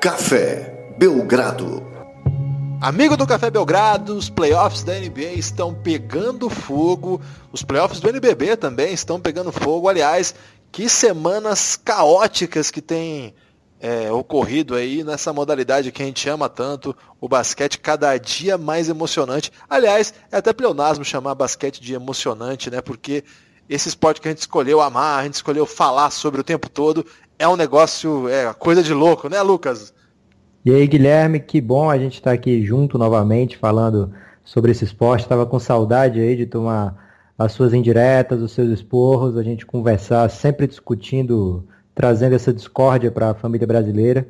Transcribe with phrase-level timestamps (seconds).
[0.00, 1.84] Café Belgrado.
[2.80, 7.20] Amigo do Café Belgrado, os playoffs da NBA estão pegando fogo,
[7.50, 9.88] os playoffs do NBB também estão pegando fogo.
[9.88, 10.36] Aliás,
[10.70, 13.34] que semanas caóticas que tem
[13.80, 18.88] é, ocorrido aí nessa modalidade que a gente ama tanto, o basquete cada dia mais
[18.88, 19.50] emocionante.
[19.68, 22.80] Aliás, é até pleonasmo chamar basquete de emocionante, né?
[22.80, 23.24] Porque
[23.68, 27.04] esse esporte que a gente escolheu amar, a gente escolheu falar sobre o tempo todo,
[27.38, 29.94] é um negócio, é coisa de louco, né, Lucas?
[30.64, 34.12] E aí, Guilherme, que bom a gente estar tá aqui junto novamente falando
[34.44, 35.22] sobre esse esporte.
[35.22, 40.28] Estava com saudade aí de tomar as suas indiretas, os seus esporros, a gente conversar,
[40.28, 44.26] sempre discutindo, trazendo essa discórdia para a família brasileira.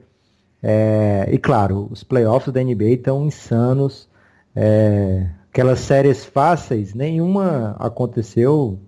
[0.63, 4.09] É, e claro, os playoffs da NBA estão insanos.
[4.55, 8.79] É, aquelas séries fáceis, nenhuma aconteceu.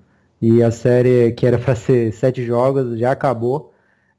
[0.42, 3.72] E a série que era para ser sete jogos já acabou.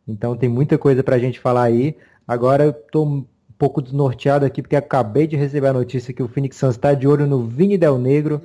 [0.08, 1.96] Então tem muita coisa para a gente falar aí.
[2.28, 3.26] Agora eu estou um
[3.58, 7.08] pouco desnorteado aqui porque acabei de receber a notícia que o Phoenix Suns está de
[7.08, 8.42] olho no Vini Del Negro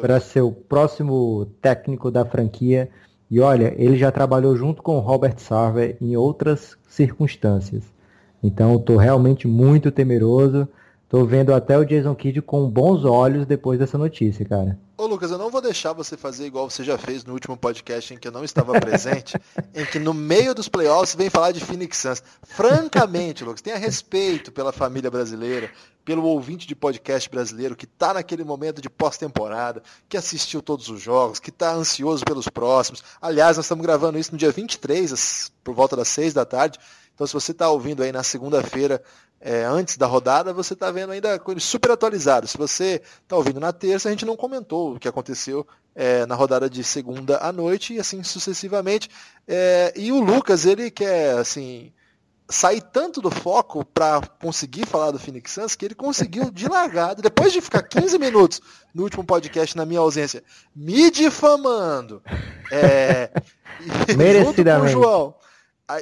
[0.00, 2.88] para ser o próximo técnico da franquia.
[3.30, 7.84] E olha, ele já trabalhou junto com o Robert Sarver em outras circunstâncias.
[8.42, 10.68] Então estou realmente muito temeroso.
[11.08, 14.78] Tô vendo até o Jason Kidd com bons olhos depois dessa notícia, cara.
[14.98, 18.14] Ô Lucas, eu não vou deixar você fazer igual você já fez no último podcast
[18.14, 19.36] em que eu não estava presente,
[19.74, 22.22] em que no meio dos playoffs vem falar de Phoenix Suns.
[22.42, 25.70] Francamente, Lucas, tenha respeito pela família brasileira,
[26.02, 31.02] pelo ouvinte de podcast brasileiro que está naquele momento de pós-temporada, que assistiu todos os
[31.02, 33.04] jogos, que está ansioso pelos próximos.
[33.20, 36.78] Aliás, nós estamos gravando isso no dia 23, por volta das 6 da tarde.
[37.14, 39.02] Então, se você está ouvindo aí na segunda-feira,
[39.40, 42.46] é, antes da rodada, você está vendo ainda super atualizado.
[42.46, 46.34] Se você está ouvindo na terça, a gente não comentou o que aconteceu é, na
[46.34, 49.10] rodada de segunda à noite e assim sucessivamente.
[49.46, 51.92] É, e o Lucas, ele quer assim
[52.48, 57.20] sair tanto do foco para conseguir falar do Phoenix Suns que ele conseguiu de largada,
[57.20, 58.60] depois de ficar 15 minutos
[58.94, 60.42] no último podcast na minha ausência,
[60.74, 62.22] me difamando.
[62.70, 63.30] É,
[64.16, 64.92] Merecidamente.
[64.92, 65.45] Junto com o João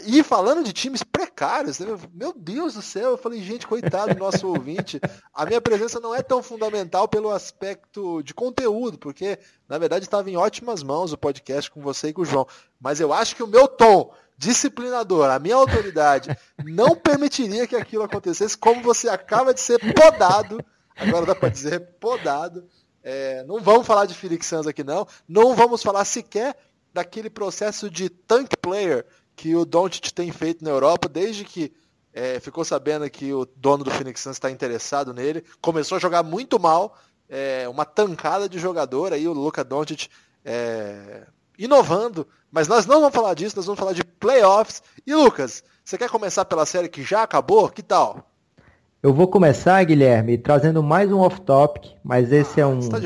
[0.07, 1.87] e falando de times precários, né?
[2.13, 4.99] meu Deus do céu, eu falei, gente, coitado do nosso ouvinte.
[5.33, 10.31] A minha presença não é tão fundamental pelo aspecto de conteúdo, porque na verdade estava
[10.31, 12.47] em ótimas mãos o podcast com você e com o João.
[12.81, 16.35] Mas eu acho que o meu tom disciplinador, a minha autoridade,
[16.65, 20.65] não permitiria que aquilo acontecesse, como você acaba de ser podado.
[20.97, 22.67] Agora dá para dizer podado.
[23.03, 25.07] É, não vamos falar de Felix Sanz aqui, não.
[25.29, 26.57] Não vamos falar sequer
[26.93, 29.05] daquele processo de tank player
[29.37, 31.73] que o Doncic tem feito na Europa desde que
[32.13, 35.45] é, ficou sabendo que o dono do Phoenix Suns está interessado nele.
[35.61, 36.97] Começou a jogar muito mal,
[37.29, 40.09] é, uma tancada de jogador aí, o Luka Doncic
[40.45, 41.27] é,
[41.59, 42.27] inovando.
[42.53, 44.81] Mas nós não vamos falar disso, nós vamos falar de playoffs.
[45.05, 47.69] E Lucas, você quer começar pela série que já acabou?
[47.69, 48.31] Que tal?
[49.03, 52.99] Eu vou começar, Guilherme, trazendo mais um off-topic, mas esse é ah, é um tá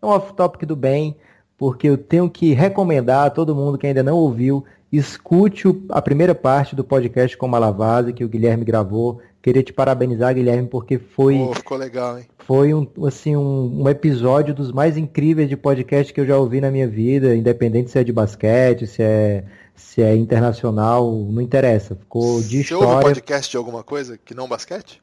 [0.00, 1.18] off-topic off do bem,
[1.58, 6.34] porque eu tenho que recomendar a todo mundo que ainda não ouviu Escute a primeira
[6.34, 9.22] parte do podcast com Malavase que o Guilherme gravou.
[9.40, 11.38] Queria te parabenizar, Guilherme, porque foi.
[11.38, 12.26] Oh, ficou legal, hein?
[12.40, 16.60] Foi um, assim, um, um, episódio dos mais incríveis de podcast que eu já ouvi
[16.60, 19.44] na minha vida, independente se é de basquete, se é,
[19.74, 21.94] se é internacional, não interessa.
[21.94, 22.86] Ficou de Você história.
[22.86, 25.02] Você ouve podcast de alguma coisa que não basquete?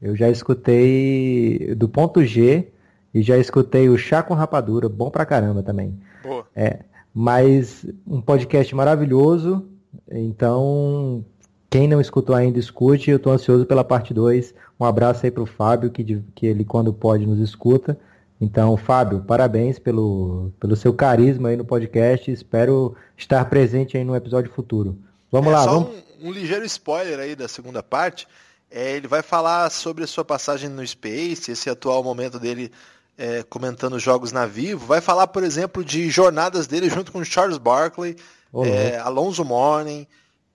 [0.00, 2.68] Eu já escutei do ponto G
[3.12, 6.00] e já escutei o Chá com Rapadura, bom pra caramba também.
[6.22, 6.46] Boa.
[6.56, 6.80] É,
[7.14, 9.66] mas um podcast maravilhoso.
[10.10, 11.24] Então,
[11.70, 13.10] quem não escutou ainda, escute.
[13.10, 14.54] Eu estou ansioso pela parte 2.
[14.78, 17.98] Um abraço aí para o Fábio, que, que ele, quando pode, nos escuta.
[18.40, 22.30] Então, Fábio, parabéns pelo, pelo seu carisma aí no podcast.
[22.30, 24.96] Espero estar presente aí no episódio futuro.
[25.30, 25.64] Vamos é, lá.
[25.64, 25.96] Só vamos...
[26.20, 28.28] Um, um, ligeiro spoiler aí da segunda parte.
[28.70, 32.70] É, ele vai falar sobre a sua passagem no Space, esse atual momento dele
[33.18, 37.58] é, comentando jogos na Vivo, vai falar, por exemplo, de jornadas dele junto com Charles
[37.58, 38.16] Barkley,
[38.64, 40.06] é, Alonso Morning,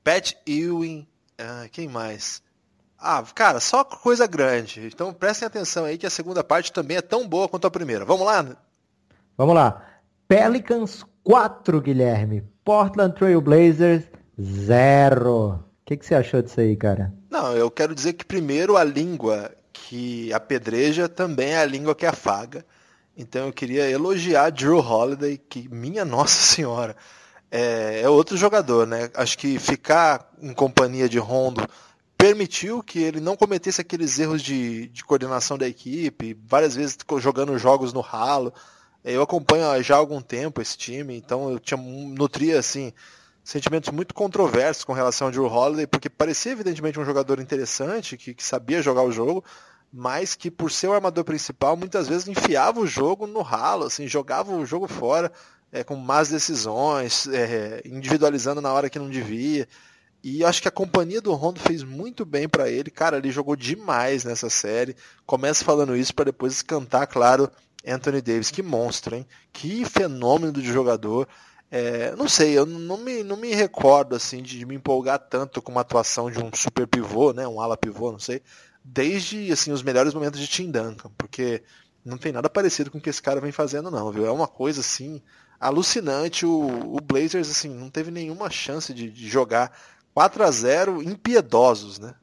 [0.01, 1.05] Pat Ewing,
[1.39, 2.41] uh, quem mais?
[2.97, 4.87] Ah, cara, só coisa grande.
[4.87, 8.05] Então prestem atenção aí que a segunda parte também é tão boa quanto a primeira.
[8.05, 8.55] Vamos lá?
[9.37, 9.85] Vamos lá.
[10.25, 12.43] Pelicans 4, Guilherme.
[12.63, 14.05] Portland Trail Blazers
[14.41, 15.29] 0.
[15.29, 17.13] O que, que você achou disso aí, cara?
[17.29, 19.51] Não, eu quero dizer que primeiro a língua
[19.83, 22.65] que apedreja também é a língua que afaga.
[23.17, 26.95] Então eu queria elogiar Drew Holiday, que, minha Nossa Senhora,
[27.51, 29.09] é, é outro jogador, né?
[29.13, 31.67] Acho que ficar em companhia de Rondo
[32.17, 37.57] permitiu que ele não cometesse aqueles erros de, de coordenação da equipe, várias vezes jogando
[37.57, 38.53] jogos no ralo.
[39.03, 42.93] Eu acompanho já há algum tempo esse time, então eu tinha nutria assim
[43.43, 48.33] sentimentos muito controversos com relação ao Drew Holiday, porque parecia evidentemente um jogador interessante, que,
[48.33, 49.43] que sabia jogar o jogo,
[49.93, 54.07] mas que por ser o armador principal, muitas vezes enfiava o jogo no ralo, assim,
[54.07, 55.31] jogava o jogo fora
[55.71, 59.67] é, com más decisões, é, individualizando na hora que não devia.
[60.23, 62.89] E acho que a companhia do Rondo fez muito bem para ele.
[62.89, 64.95] Cara, ele jogou demais nessa série.
[65.25, 67.51] Começa falando isso para depois cantar, claro,
[67.85, 68.49] Anthony Davis.
[68.49, 69.27] Que monstro, hein?
[69.51, 71.27] Que fenômeno de jogador.
[71.69, 75.71] É, não sei, eu não me, não me recordo assim de me empolgar tanto com
[75.71, 78.43] uma atuação de um super pivô, né, um ala pivô, não sei,
[78.83, 81.63] desde assim os melhores momentos de Tim Duncan, porque
[82.03, 84.25] não tem nada parecido com o que esse cara vem fazendo não, viu?
[84.25, 85.21] É uma coisa assim
[85.59, 86.45] alucinante.
[86.45, 89.71] O, o Blazers assim não teve nenhuma chance de, de jogar
[90.13, 92.13] 4 a 0 impiedosos, né?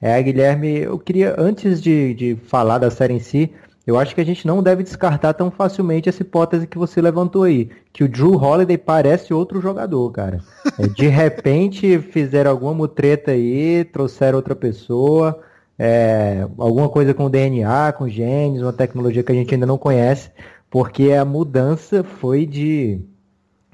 [0.00, 3.52] É, Guilherme, eu queria antes de, de falar da série em si,
[3.86, 7.44] eu acho que a gente não deve descartar tão facilmente essa hipótese que você levantou
[7.44, 10.40] aí, que o Drew Holiday parece outro jogador, cara.
[10.78, 15.40] É, de repente fizeram alguma mutreta aí, trouxeram outra pessoa,
[15.78, 20.30] é, alguma coisa com DNA, com genes, uma tecnologia que a gente ainda não conhece,
[20.70, 23.00] porque a mudança foi de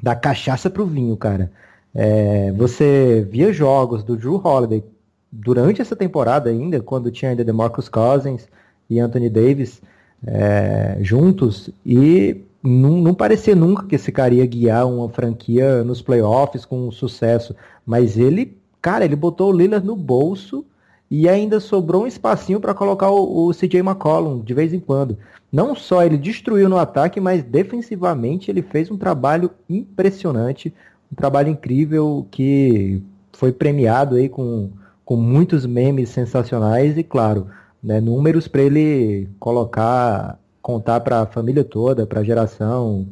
[0.02, 1.50] da cachaça pro vinho, cara.
[1.94, 4.84] É, você via jogos do Drew Holiday
[5.30, 8.48] durante essa temporada ainda, quando tinha ainda DeMarcus Cousins
[8.88, 9.82] e Anthony Davis,
[10.26, 16.02] é, juntos e não, não, parecia nunca que esse cara ia guiar uma franquia nos
[16.02, 17.54] playoffs com sucesso.
[17.86, 20.64] Mas ele, cara, ele botou o Lillard no bolso
[21.10, 25.16] e ainda sobrou um espacinho para colocar o, o, CJ McCollum de vez em quando.
[25.50, 30.74] Não só ele destruiu no ataque, mas defensivamente ele fez um trabalho impressionante,
[31.10, 33.02] um trabalho incrível que
[33.32, 34.70] foi premiado aí com,
[35.04, 37.46] com muitos memes sensacionais e claro,
[37.82, 43.06] né, números para ele colocar, contar para a família toda, para a geração,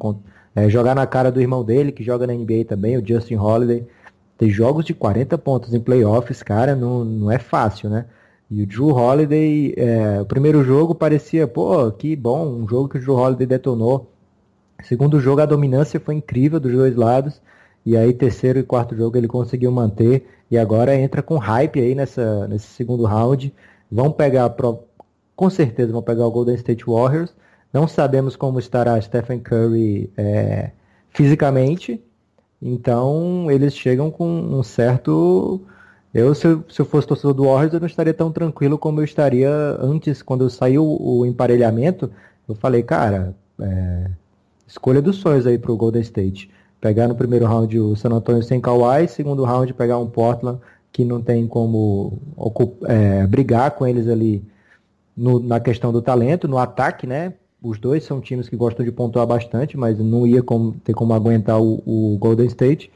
[0.54, 3.87] é, jogar na cara do irmão dele, que joga na NBA também, o Justin Holiday.
[4.38, 8.06] Ter jogos de 40 pontos em playoffs, cara, não, não é fácil, né?
[8.50, 12.98] E o Drew Holiday, é, o primeiro jogo parecia, pô, que bom, um jogo que
[12.98, 14.12] o Drew Holiday detonou.
[14.84, 17.40] Segundo jogo, a dominância foi incrível dos dois lados.
[17.84, 20.26] E aí, terceiro e quarto jogo, ele conseguiu manter.
[20.50, 23.52] E agora entra com hype aí nessa, nesse segundo round.
[23.90, 24.54] Vão pegar,
[25.34, 27.34] com certeza vão pegar o Golden State Warriors.
[27.72, 30.70] Não sabemos como estará Stephen Curry é,
[31.10, 32.02] fisicamente.
[32.61, 35.61] Então eles chegam com um certo.
[36.12, 39.00] Eu, se, eu, se eu fosse torcedor do Warriors, eu não estaria tão tranquilo como
[39.00, 39.50] eu estaria
[39.81, 42.11] antes, quando saiu o emparelhamento.
[42.49, 44.11] Eu falei, cara, é,
[44.67, 46.50] escolha dos sonhos aí pro Golden State.
[46.81, 50.61] Pegar no primeiro round o San Antonio sem Kawhi, segundo round pegar um Portland
[50.93, 52.19] que não tem como
[52.87, 54.43] é, brigar com eles ali
[55.17, 57.35] no, na questão do talento, no ataque, né?
[57.66, 61.12] Os dois são times que gostam de pontuar bastante, mas não ia como, ter como
[61.12, 62.92] aguentar o, o Golden State.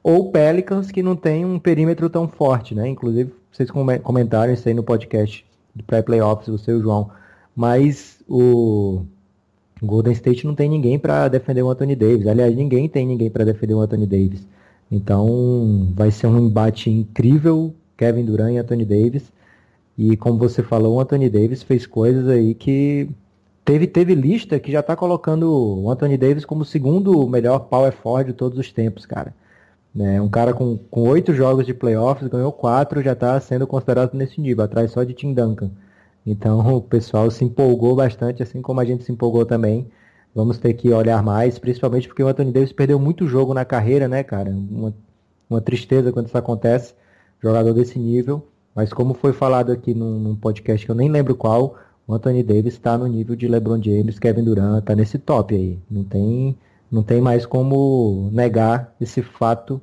[0.00, 2.88] Ou Pelicans, que não tem um perímetro tão forte, né?
[2.88, 5.44] Inclusive, vocês comentaram isso aí no podcast
[5.74, 7.10] do pré-playoffs, você e o João.
[7.56, 9.04] Mas o
[9.82, 12.28] Golden State não tem ninguém para defender o Anthony Davis.
[12.28, 14.46] Aliás, ninguém tem ninguém para defender o Anthony Davis.
[14.88, 19.32] Então vai ser um embate incrível, Kevin Durant e Anthony Davis.
[19.98, 23.08] E como você falou, o Anthony Davis fez coisas aí que
[23.66, 27.92] teve, teve lista que já está colocando o Anthony Davis como o segundo melhor power
[27.92, 29.34] forward de todos os tempos, cara.
[29.92, 30.20] Né?
[30.20, 34.64] Um cara com oito jogos de playoffs, ganhou quatro, já está sendo considerado nesse nível,
[34.64, 35.70] atrás só de Tim Duncan.
[36.24, 39.88] Então o pessoal se empolgou bastante, assim como a gente se empolgou também.
[40.32, 44.06] Vamos ter que olhar mais, principalmente porque o Anthony Davis perdeu muito jogo na carreira,
[44.06, 44.50] né, cara?
[44.50, 44.94] Uma,
[45.50, 46.94] uma tristeza quando isso acontece,
[47.42, 48.46] jogador desse nível.
[48.74, 51.76] Mas como foi falado aqui num, num podcast que eu nem lembro qual,
[52.06, 55.78] o Anthony Davis está no nível de LeBron James, Kevin Durant, está nesse top aí.
[55.90, 56.56] Não tem,
[56.90, 59.80] não tem mais como negar esse fato.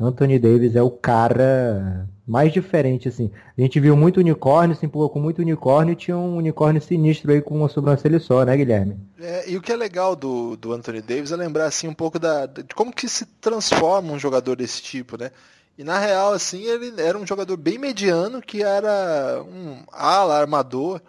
[0.00, 3.30] Anthony Davis é o cara mais diferente, assim.
[3.56, 7.32] A gente viu muito unicórnio, se empurrou com muito unicórnio e tinha um unicórnio sinistro
[7.32, 8.96] aí com uma sobrancelha só, né, Guilherme?
[9.18, 12.18] É, e o que é legal do, do Anthony Davis é lembrar, assim, um pouco
[12.18, 15.30] da, de como que se transforma um jogador desse tipo, né?
[15.76, 21.00] E na real, assim, ele era um jogador bem mediano, que era um ala, armador,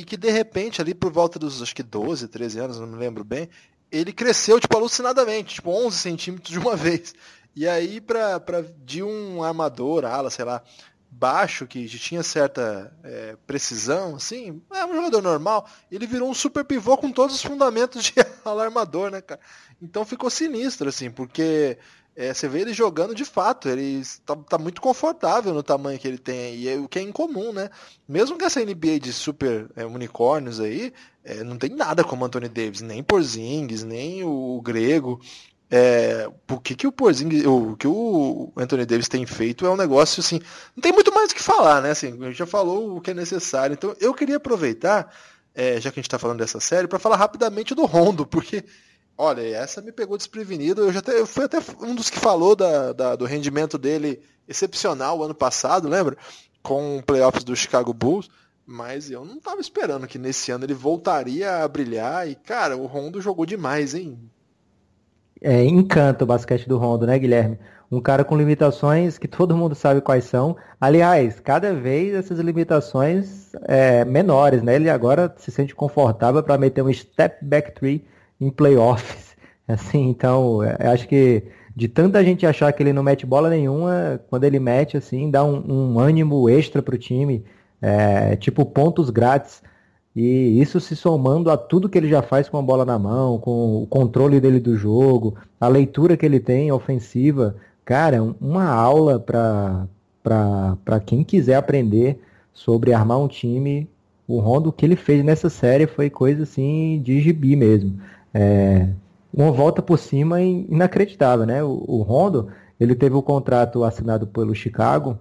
[0.00, 2.96] e que de repente, ali por volta dos, acho que 12, 13 anos, não me
[2.96, 3.48] lembro bem,
[3.90, 7.14] ele cresceu, tipo, alucinadamente, tipo, 11 centímetros de uma vez.
[7.54, 10.62] E aí, pra, pra, de um armador, ala, sei lá,
[11.10, 16.64] baixo, que tinha certa é, precisão, assim, é um jogador normal, ele virou um super
[16.64, 19.40] pivô com todos os fundamentos de alarmador, né, cara?
[19.80, 21.78] Então ficou sinistro, assim, porque
[22.16, 26.08] é, você vê ele jogando de fato, ele tá, tá, muito confortável no tamanho que
[26.08, 27.68] ele tem, e é o que é incomum, né?
[28.08, 32.48] Mesmo que essa NBA de super é, unicórnios aí, é, não tem nada como Anthony
[32.48, 35.20] Davis, nem Porzingis, nem o, o Grego,
[35.70, 39.76] É, o que, que o Porzingis, o que o Anthony Davis tem feito é um
[39.76, 40.40] negócio assim,
[40.76, 41.90] não tem muito mais o que falar, né?
[41.90, 43.74] Assim, já falou o que é necessário.
[43.74, 45.12] Então eu queria aproveitar,
[45.54, 48.64] é, já que a gente está falando dessa série, para falar rapidamente do Rondo, porque
[49.16, 50.82] olha, essa me pegou desprevenido.
[50.82, 54.20] Eu já até, eu fui até um dos que falou da, da, do rendimento dele
[54.48, 56.16] excepcional ano passado, lembra?
[56.62, 58.28] Com playoffs do Chicago Bulls.
[58.68, 62.28] Mas eu não estava esperando que nesse ano ele voltaria a brilhar.
[62.28, 64.18] E, cara, o Rondo jogou demais, hein?
[65.40, 67.58] é, encanta o basquete do Rondo, né, Guilherme?
[67.90, 70.56] Um cara com limitações que todo mundo sabe quais são.
[70.80, 74.74] Aliás, cada vez essas limitações é, menores, né?
[74.74, 78.04] Ele agora se sente confortável para meter um step back three
[78.40, 79.36] em playoffs.
[79.68, 81.42] Assim, então, é, acho que
[81.76, 85.44] de tanta gente achar que ele não mete bola nenhuma, quando ele mete, assim, dá
[85.44, 87.44] um, um ânimo extra pro time,
[87.82, 89.62] é, tipo pontos grátis.
[90.14, 93.38] E isso se somando a tudo que ele já faz com a bola na mão,
[93.38, 99.20] com o controle dele do jogo, a leitura que ele tem ofensiva, cara, uma aula
[99.20, 102.18] para quem quiser aprender
[102.54, 103.86] sobre armar um time.
[104.26, 108.00] O Rondo, o que ele fez nessa série foi coisa assim de gibi mesmo.
[108.38, 108.86] É,
[109.32, 111.64] uma volta por cima inacreditável, né?
[111.64, 115.18] O, o Rondo, ele teve o contrato assinado pelo Chicago,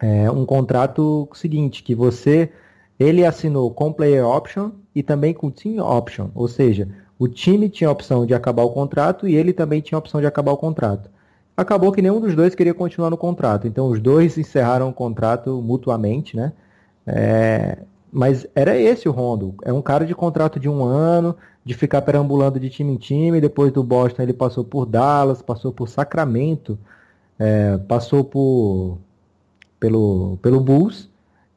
[0.00, 2.50] é, um contrato seguinte, que você
[2.98, 6.88] ele assinou com player option e também com team option, ou seja,
[7.18, 10.20] o time tinha a opção de acabar o contrato e ele também tinha a opção
[10.20, 11.10] de acabar o contrato.
[11.56, 15.60] Acabou que nenhum dos dois queria continuar no contrato, então os dois encerraram o contrato
[15.60, 16.52] mutuamente, né?
[17.06, 17.78] É,
[18.12, 19.54] mas era esse o Rondo.
[19.62, 23.40] É um cara de contrato de um ano, de ficar perambulando de time em time.
[23.40, 26.78] Depois do Boston ele passou por Dallas, passou por Sacramento,
[27.36, 28.98] é, passou por
[29.80, 31.10] pelo, pelo Bulls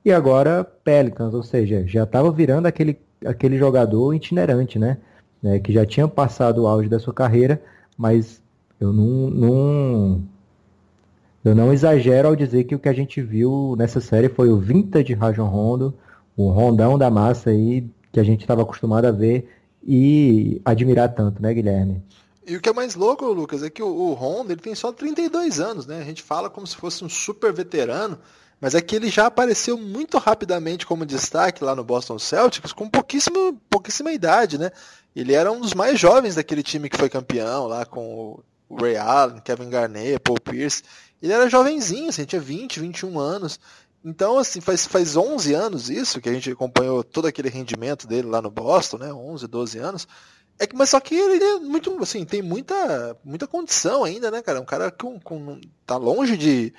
[0.04, 4.98] e agora Pelicans, ou seja, já estava virando aquele, aquele jogador itinerante, né?
[5.44, 7.62] É, que já tinha passado o auge da sua carreira,
[7.96, 8.42] mas
[8.80, 10.24] eu não, não,
[11.46, 14.58] eu não exagero ao dizer que o que a gente viu nessa série foi o
[14.58, 15.94] vintage Rajon Rondo,
[16.36, 19.48] o rondão da massa aí que a gente estava acostumado a ver
[19.84, 22.04] e admirar tanto, né, Guilherme?
[22.46, 25.60] E o que é mais louco, Lucas, é que o, Honda ele tem só 32
[25.60, 26.00] anos, né?
[26.00, 28.18] A gente fala como se fosse um super veterano,
[28.60, 32.90] mas é que ele já apareceu muito rapidamente como destaque lá no Boston Celtics com
[32.90, 34.72] pouquíssima, pouquíssima idade, né?
[35.16, 38.98] Ele era um dos mais jovens daquele time que foi campeão lá com o Ray
[38.98, 40.84] Allen, Kevin Garnett, Paul Pierce.
[41.22, 43.60] Ele era jovenzinho, assim, tinha 20, 21 anos.
[44.04, 48.28] Então, assim, faz, faz 11 anos isso, que a gente acompanhou todo aquele rendimento dele
[48.28, 49.14] lá no Boston, né?
[49.14, 50.08] 11, 12 anos.
[50.58, 54.42] É que, mas só que ele é muito, assim, tem muita, muita condição ainda, né,
[54.42, 54.60] cara?
[54.60, 56.74] Um cara que com, com, tá longe de,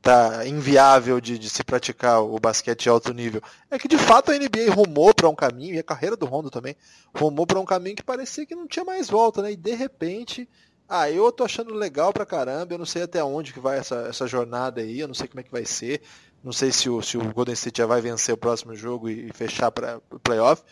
[0.00, 3.42] tá inviável de, de, se praticar o basquete de alto nível.
[3.70, 6.50] É que de fato a NBA rumou para um caminho, e a carreira do Rondo
[6.50, 6.76] também,
[7.14, 9.52] rumou para um caminho que parecia que não tinha mais volta, né?
[9.52, 10.48] E de repente,
[10.88, 14.06] ah, eu tô achando legal pra caramba, eu não sei até onde que vai essa,
[14.08, 16.00] essa jornada aí, eu não sei como é que vai ser,
[16.46, 19.26] não sei se o, se o Golden State já vai vencer o próximo jogo e,
[19.28, 20.62] e fechar para o playoff,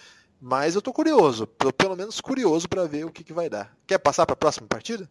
[0.40, 3.76] mas eu tô curioso, pelo menos curioso para ver o que, que vai dar.
[3.85, 5.11] Quer passar para a próxima partida?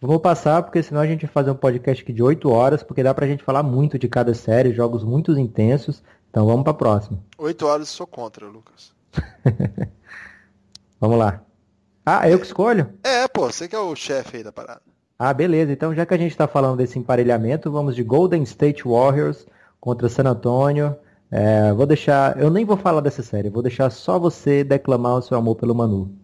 [0.00, 3.04] Vou passar, porque senão a gente vai fazer um podcast aqui de 8 horas, porque
[3.04, 6.02] dá pra gente falar muito de cada série, jogos muito intensos.
[6.28, 7.22] Então vamos pra próxima.
[7.38, 8.92] 8 horas sou contra, Lucas.
[10.98, 11.40] vamos lá.
[12.04, 12.92] Ah, eu que escolho?
[13.04, 14.82] É, pô, você que é o chefe aí da parada.
[15.16, 15.70] Ah, beleza.
[15.70, 19.46] Então, já que a gente está falando desse emparelhamento, vamos de Golden State Warriors
[19.80, 20.96] contra San Antonio.
[21.30, 22.40] É, vou deixar.
[22.40, 25.74] Eu nem vou falar dessa série, vou deixar só você declamar o seu amor pelo
[25.74, 26.14] Manu.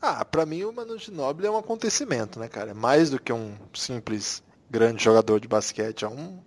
[0.00, 2.70] Ah, para mim o Manu Ginóbili é um acontecimento, né, cara?
[2.70, 6.38] É mais do que um simples grande jogador de basquete, é um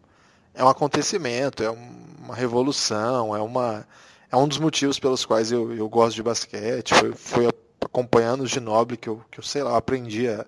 [0.54, 3.86] é um acontecimento, é uma revolução, é uma
[4.32, 6.94] é um dos motivos pelos quais eu, eu gosto de basquete.
[6.94, 7.50] Foi, foi
[7.84, 10.46] acompanhando o Ginóbili que eu, que eu sei lá, aprendi a,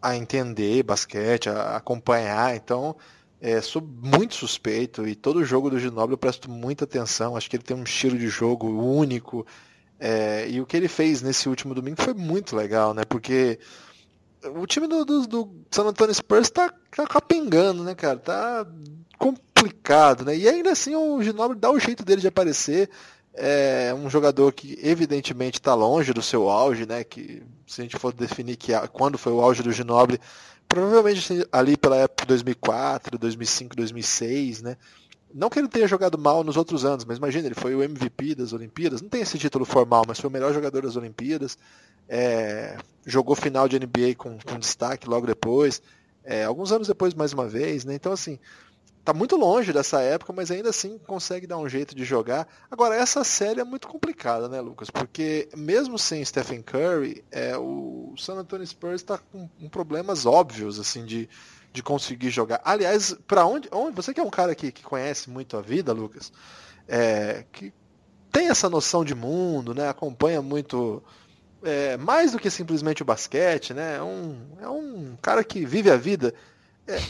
[0.00, 2.56] a entender basquete, a, acompanhar.
[2.56, 2.96] Então,
[3.44, 7.36] é, sou muito suspeito e todo jogo do Ginóbili eu presto muita atenção.
[7.36, 9.44] Acho que ele tem um estilo de jogo único.
[9.98, 13.04] É, e o que ele fez nesse último domingo foi muito legal, né?
[13.04, 13.58] Porque
[14.44, 18.16] o time do, do, do San Antonio Spurs tá, tá capengando, né, cara?
[18.20, 18.64] Tá
[19.18, 20.36] complicado, né?
[20.36, 22.88] E ainda assim o Ginobili dá o jeito dele de aparecer.
[23.34, 27.02] É um jogador que evidentemente está longe do seu auge, né?
[27.02, 30.20] Que se a gente for definir que quando foi o auge do Ginobili,
[30.72, 34.78] provavelmente ali pela época de 2004, 2005, 2006, né?
[35.34, 38.34] Não que ele tenha jogado mal nos outros anos, mas imagina, ele foi o MVP
[38.34, 41.58] das Olimpíadas, não tem esse título formal, mas foi o melhor jogador das Olimpíadas,
[42.08, 45.82] é, jogou final de NBA com, com destaque logo depois,
[46.24, 47.94] é, alguns anos depois mais uma vez, né?
[47.94, 48.38] Então assim,
[49.04, 52.46] tá muito longe dessa época, mas ainda assim consegue dar um jeito de jogar.
[52.70, 54.90] Agora, essa série é muito complicada, né, Lucas?
[54.90, 60.78] Porque mesmo sem Stephen Curry, é, o San Antonio Spurs está com, com, problemas óbvios,
[60.78, 61.28] assim, de,
[61.72, 62.60] de conseguir jogar.
[62.64, 63.96] Aliás, para onde, onde.
[63.96, 66.32] Você que é um cara que, que conhece muito a vida, Lucas,
[66.86, 67.72] é, que
[68.30, 69.88] tem essa noção de mundo, né?
[69.88, 71.02] Acompanha muito.
[71.64, 73.96] É, mais do que simplesmente o basquete, né?
[73.96, 76.34] É um, é um cara que vive a vida.
[76.86, 77.00] É,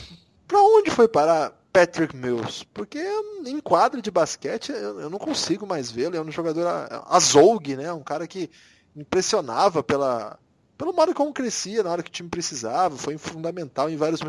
[0.47, 2.65] para onde foi parar Patrick Mills?
[2.73, 2.99] Porque
[3.47, 6.17] em quadro de basquete eu, não consigo mais vê-lo.
[6.17, 6.67] É um jogador
[7.09, 7.93] azougue, né?
[7.93, 8.51] Um cara que
[8.95, 10.39] impressionava pela,
[10.77, 12.97] pelo modo como crescia na hora que o time precisava.
[12.97, 14.21] Foi fundamental em vários.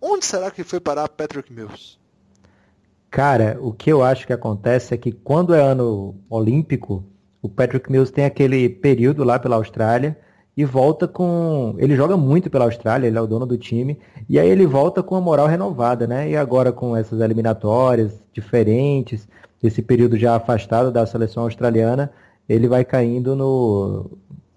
[0.00, 1.98] Onde será que foi parar Patrick Mills?
[3.10, 7.04] Cara, o que eu acho que acontece é que quando é ano olímpico,
[7.42, 10.18] o Patrick Mills tem aquele período lá pela Austrália
[10.56, 11.74] e volta com.
[11.78, 15.02] Ele joga muito pela Austrália, ele é o dono do time, e aí ele volta
[15.02, 16.28] com a moral renovada, né?
[16.30, 19.26] E agora com essas eliminatórias diferentes,
[19.62, 22.12] esse período já afastado da seleção australiana,
[22.48, 24.10] ele vai caindo no.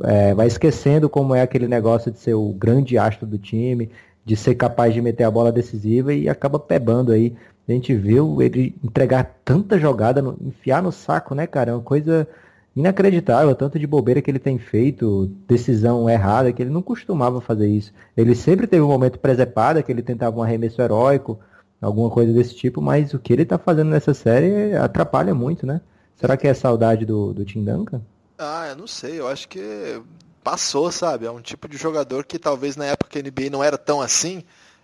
[0.04, 3.90] É, vai esquecendo como é aquele negócio de ser o grande astro do time,
[4.26, 7.34] de ser capaz de meter a bola decisiva e acaba pebando aí.
[7.68, 11.72] A gente viu ele entregar tanta jogada, enfiar no saco, né, cara?
[11.72, 12.28] É uma coisa
[12.76, 17.68] inacreditável, tanto de bobeira que ele tem feito, decisão errada, que ele não costumava fazer
[17.68, 17.94] isso.
[18.18, 21.40] Ele sempre teve um momento presepada, que ele tentava um arremesso heróico,
[21.82, 25.82] alguma coisa desse tipo, mas o que ele tá fazendo nessa série atrapalha muito, né?
[26.16, 28.02] Será que é saudade do, do Tim Duncan?
[28.38, 30.02] Ah, eu não sei, eu acho que
[30.44, 31.26] passou, sabe?
[31.26, 34.02] É um tipo de jogador que talvez na época que a NBA não era tão
[34.02, 34.44] assim,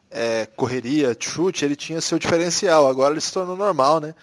[0.10, 4.16] é, correria, chute, ele tinha seu diferencial, agora ele se tornou normal, né?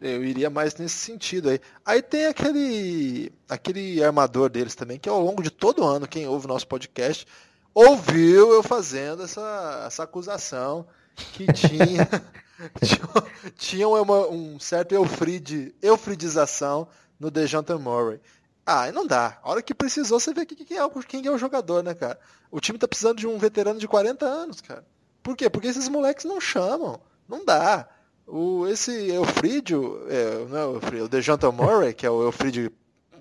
[0.00, 1.60] Eu iria mais nesse sentido aí.
[1.84, 6.46] Aí tem aquele aquele armador deles também, que ao longo de todo ano, quem ouve
[6.46, 7.26] o nosso podcast,
[7.74, 10.86] ouviu eu fazendo essa, essa acusação
[11.16, 12.08] que tinha
[12.82, 13.08] tinha,
[13.56, 16.88] tinha uma, um certo eufrid, eufridização
[17.18, 18.20] no DeJounte Murray.
[18.66, 19.38] Ah, não dá.
[19.42, 22.18] A hora que precisou, você vê quem é, quem é o jogador, né, cara?
[22.50, 24.84] O time tá precisando de um veterano de 40 anos, cara.
[25.22, 25.48] Por quê?
[25.48, 27.00] Porque esses moleques não chamam.
[27.26, 27.88] Não dá.
[28.30, 32.70] O, esse Eufrídio, é, não é o, Eufrídio, o DeJounte Murray, que é o Eufrídio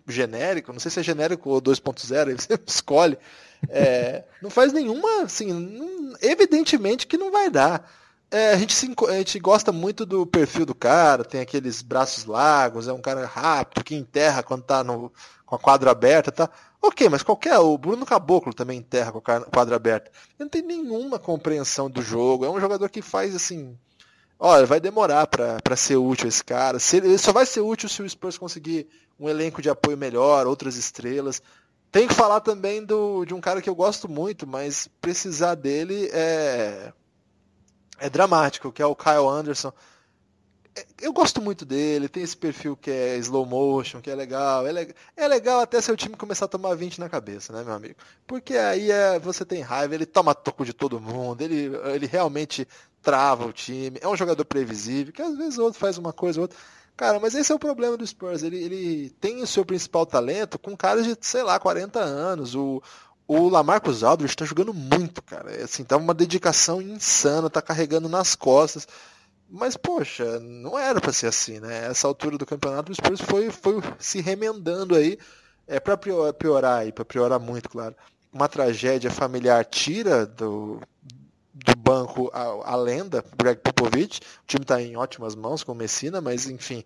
[0.05, 3.17] genérico, não sei se é genérico ou 2.0, você escolhe,
[3.69, 7.89] é, não faz nenhuma, assim, evidentemente que não vai dar.
[8.29, 12.25] É, a, gente se, a gente gosta muito do perfil do cara, tem aqueles braços
[12.25, 15.11] largos, é um cara rápido, que enterra quando tá no,
[15.45, 16.49] com a quadra aberta, tá?
[16.81, 20.11] Ok, mas qualquer, o Bruno Caboclo também enterra com a quadra aberta.
[20.37, 23.77] Ele não tem nenhuma compreensão do jogo, é um jogador que faz, assim,
[24.39, 26.79] olha, vai demorar para ser útil esse cara.
[26.79, 28.87] Se, ele só vai ser útil se o Spurs conseguir
[29.19, 31.41] um elenco de apoio melhor, outras estrelas.
[31.91, 36.09] Tem que falar também do, de um cara que eu gosto muito, mas precisar dele
[36.11, 36.91] é,
[37.99, 39.71] é dramático, que é o Kyle Anderson.
[40.75, 44.67] É, eu gosto muito dele, tem esse perfil que é slow motion, que é legal.
[44.67, 47.63] É, le é legal até se o time começar a tomar 20 na cabeça, né,
[47.63, 47.95] meu amigo?
[48.27, 52.67] Porque aí é, você tem raiva, ele toma toco de todo mundo, ele, ele realmente
[53.01, 56.39] trava o time, é um jogador previsível, que às vezes o outro faz uma coisa
[56.39, 56.57] ou outra.
[56.97, 58.41] Cara, mas esse é o problema do Spurs.
[58.41, 62.55] Ele, ele tem o seu principal talento com caras de, sei lá, 40 anos.
[62.55, 62.81] O,
[63.27, 65.51] o Lamarcus Aldridge está jogando muito, cara.
[65.51, 68.87] É, assim, tá uma dedicação insana, tá carregando nas costas.
[69.49, 71.85] Mas, poxa, não era para ser assim, né?
[71.85, 75.19] Essa altura do campeonato, o Spurs foi, foi se remendando aí.
[75.67, 77.95] É para piorar aí, para piorar muito, claro.
[78.33, 80.81] Uma tragédia familiar tira do
[81.87, 84.19] banco a, a lenda, Greg Popovich.
[84.19, 86.83] O time está em ótimas mãos com o Messina, mas enfim,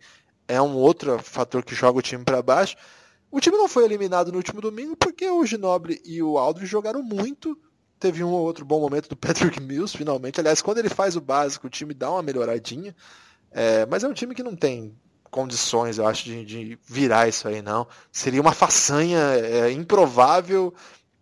[0.47, 2.75] é um outro fator que joga o time para baixo.
[3.31, 7.01] O time não foi eliminado no último domingo porque o Ginoble e o Aldridge jogaram
[7.01, 7.57] muito.
[7.99, 10.39] Teve um ou outro bom momento do Patrick Mills, finalmente.
[10.39, 12.95] Aliás, quando ele faz o básico, o time dá uma melhoradinha.
[13.51, 14.95] É, mas é um time que não tem
[15.29, 17.87] condições, eu acho, de, de virar isso aí, não.
[18.11, 20.73] Seria uma façanha é, improvável,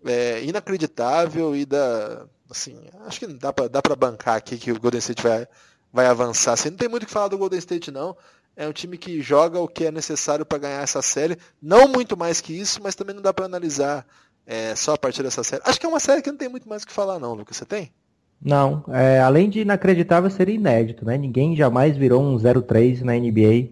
[0.04, 4.80] é, inacreditável e da assim, acho que dá pra, dá pra bancar aqui que o
[4.80, 5.48] Golden State vai,
[5.92, 6.54] vai avançar.
[6.54, 8.16] Assim, não tem muito o que falar do Golden State, não.
[8.56, 11.38] É um time que joga o que é necessário para ganhar essa série.
[11.62, 14.06] Não muito mais que isso, mas também não dá para analisar
[14.46, 15.62] é, só a partir dessa série.
[15.66, 17.56] Acho que é uma série que não tem muito mais o que falar, não, Lucas.
[17.56, 17.92] Você tem?
[18.42, 18.84] Não.
[18.90, 21.18] É, além de inacreditável, seria inédito, né?
[21.18, 23.70] Ninguém jamais virou um 0-3 na NBA.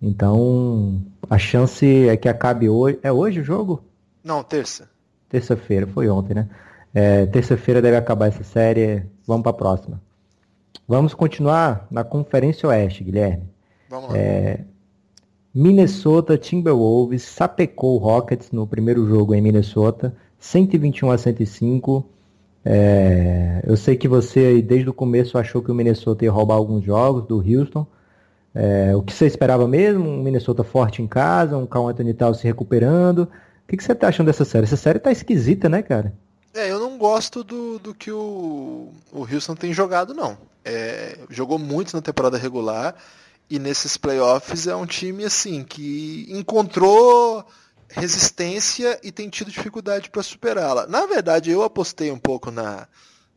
[0.00, 2.98] Então, a chance é que acabe hoje.
[3.02, 3.84] É hoje o jogo?
[4.22, 4.88] Não, terça.
[5.28, 6.48] Terça-feira, foi ontem, né?
[6.92, 9.04] É, Terça-feira deve acabar essa série.
[9.26, 10.00] Vamos para a próxima.
[10.86, 13.44] Vamos continuar na Conferência Oeste, Guilherme.
[13.88, 14.18] Vamos lá.
[14.18, 14.60] É,
[15.54, 22.06] Minnesota Timberwolves sapecou o Rockets no primeiro jogo em Minnesota, 121 a 105.
[22.64, 26.84] É, eu sei que você desde o começo achou que o Minnesota ia roubar alguns
[26.84, 27.86] jogos do Houston.
[28.54, 30.08] É, o que você esperava mesmo?
[30.08, 33.22] Um Minnesota forte em casa, um Cal Anthony tal se recuperando.
[33.22, 33.28] O
[33.68, 34.64] que, que você tá achando dessa série?
[34.64, 36.12] Essa série tá esquisita, né, cara?
[36.52, 40.36] É, eu não gosto do, do que o, o Houston tem jogado, não.
[40.64, 42.96] É, jogou muito na temporada regular
[43.48, 47.44] e nesses playoffs é um time assim que encontrou
[47.88, 50.86] resistência e tem tido dificuldade para superá-la.
[50.86, 52.86] Na verdade, eu apostei um pouco na,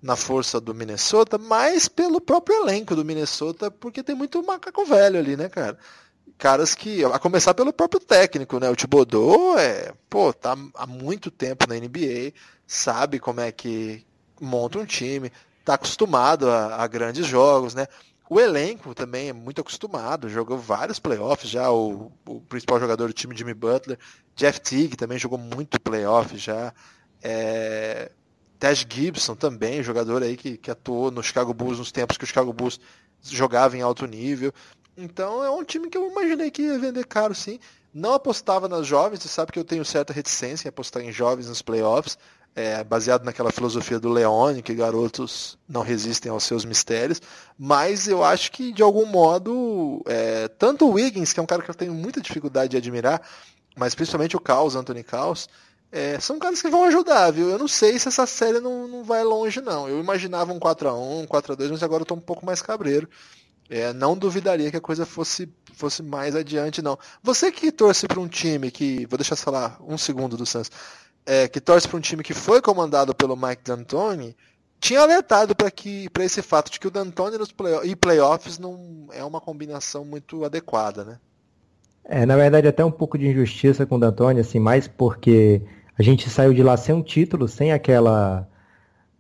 [0.02, 5.18] na força do Minnesota, mas pelo próprio elenco do Minnesota, porque tem muito macaco velho
[5.18, 5.78] ali, né, cara?
[6.38, 8.70] Caras que, a começar pelo próprio técnico, né?
[8.70, 12.34] O Thibodeau é, pô, tá há muito tempo na NBA,
[12.74, 14.06] sabe como é que
[14.42, 15.32] monta um time,
[15.64, 17.88] tá acostumado a, a grandes jogos, né?
[18.30, 23.14] O elenco também é muito acostumado, jogou vários playoffs já, o, o principal jogador do
[23.14, 24.00] time, Jimmy Butler,
[24.36, 26.74] Jeff Teague também jogou muito playoff já,
[27.22, 28.12] é,
[28.90, 32.54] Gibson também, jogador aí que, que atuou no Chicago Bulls nos tempos que o Chicago
[32.54, 32.80] Bulls
[33.22, 34.52] jogava em alto nível.
[34.98, 37.60] Então é um time que eu imaginei que ia vender caro sim.
[37.94, 41.48] Não apostava nas jovens, você sabe que eu tenho certa reticência em apostar em jovens
[41.48, 42.18] nos playoffs,
[42.56, 47.22] é, baseado naquela filosofia do Leone, que garotos não resistem aos seus mistérios,
[47.58, 51.64] mas eu acho que de algum modo, é, tanto o Wiggins, que é um cara
[51.64, 53.22] que eu tenho muita dificuldade de admirar,
[53.76, 55.48] mas principalmente o Caos, Anthony Caos,
[55.92, 57.50] é, são caras que vão ajudar, viu?
[57.50, 59.88] Eu não sei se essa série não, não vai longe, não.
[59.88, 63.08] Eu imaginava um 4x1, um 4x2, mas agora eu tô um pouco mais cabreiro.
[63.70, 66.98] É, não duvidaria que a coisa fosse, fosse mais adiante, não.
[67.22, 69.06] Você que torce para um time que.
[69.06, 70.72] Vou deixar falar um segundo do Santos.
[71.26, 74.36] É, que torce para um time que foi comandado pelo Mike D'Antoni,
[74.80, 78.60] tinha alertado para que para esse fato de que o D'Antoni nos play, e playoffs
[78.60, 81.18] não é uma combinação muito adequada, né?
[82.04, 85.62] É, na verdade até um pouco de injustiça com o D'Antoni, assim, mais porque
[85.98, 88.48] a gente saiu de lá sem um título, sem aquela.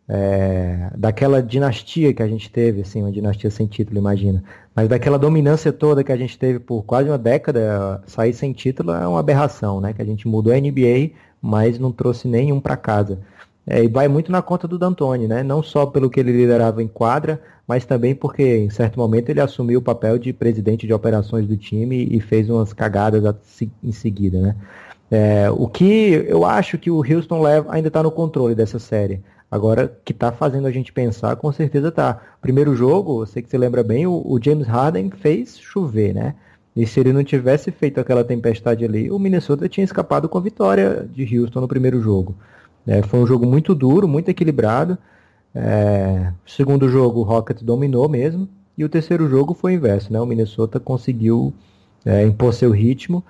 [0.05, 4.43] É, daquela dinastia que a gente teve, assim, uma dinastia sem título, imagina.
[4.75, 8.91] Mas daquela dominância toda que a gente teve por quase uma década, sair sem título
[8.91, 9.93] é uma aberração, né?
[9.93, 11.11] Que a gente mudou a NBA,
[11.43, 13.19] mas não trouxe nenhum para casa.
[13.67, 15.43] É, e vai muito na conta do D'Antoni, né?
[15.43, 19.41] Não só pelo que ele liderava em quadra, mas também porque em certo momento ele
[19.41, 23.23] assumiu o papel de presidente de operações do time e fez umas cagadas
[23.83, 24.55] em seguida, né?
[25.11, 29.21] É, o que eu acho que o Houston leva, ainda está no controle dessa série.
[29.51, 32.19] Agora, que está fazendo a gente pensar, com certeza está.
[32.41, 36.33] Primeiro jogo, eu sei que você lembra bem, o, o, James Harden fez chover, né?
[36.75, 40.41] E se ele não tivesse feito aquela tempestade ali, o Minnesota tinha escapado com a
[40.41, 42.35] vitória de Houston no primeiro jogo.
[42.87, 44.97] É, foi um jogo muito duro, muito equilibrado.
[45.53, 48.49] É, segundo jogo, o Rockets dominou mesmo.
[48.77, 50.19] E o terceiro jogo foi o inverso, né?
[50.19, 51.53] O Minnesota conseguiu
[52.03, 53.23] é, impor seu ritmo.